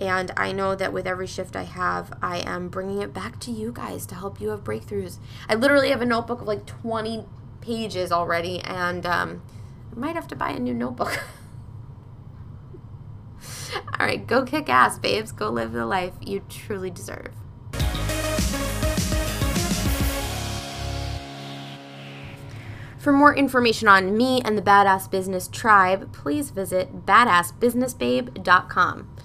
And 0.00 0.30
I 0.36 0.52
know 0.52 0.76
that 0.76 0.92
with 0.92 1.06
every 1.06 1.26
shift 1.26 1.56
I 1.56 1.64
have, 1.64 2.12
I 2.22 2.38
am 2.38 2.68
bringing 2.68 3.02
it 3.02 3.12
back 3.12 3.40
to 3.40 3.50
you 3.50 3.72
guys 3.72 4.06
to 4.06 4.14
help 4.14 4.40
you 4.40 4.50
have 4.50 4.62
breakthroughs. 4.62 5.18
I 5.48 5.56
literally 5.56 5.90
have 5.90 6.02
a 6.02 6.06
notebook 6.06 6.40
of 6.40 6.46
like 6.46 6.66
20 6.66 7.24
pages 7.60 8.12
already, 8.12 8.60
and 8.60 9.06
um, 9.06 9.42
I 9.92 9.98
might 9.98 10.14
have 10.14 10.28
to 10.28 10.36
buy 10.36 10.50
a 10.50 10.58
new 10.58 10.74
notebook. 10.74 11.24
All 13.98 14.06
right, 14.06 14.26
go 14.26 14.44
kick 14.44 14.68
ass, 14.68 14.98
babes. 14.98 15.32
Go 15.32 15.48
live 15.50 15.72
the 15.72 15.86
life 15.86 16.12
you 16.20 16.42
truly 16.48 16.90
deserve. 16.90 17.32
For 22.98 23.12
more 23.12 23.34
information 23.34 23.88
on 23.88 24.16
me 24.16 24.40
and 24.44 24.56
the 24.58 24.62
Badass 24.62 25.10
Business 25.10 25.48
Tribe, 25.48 26.12
please 26.12 26.50
visit 26.50 27.06
badassbusinessbabe.com. 27.06 29.17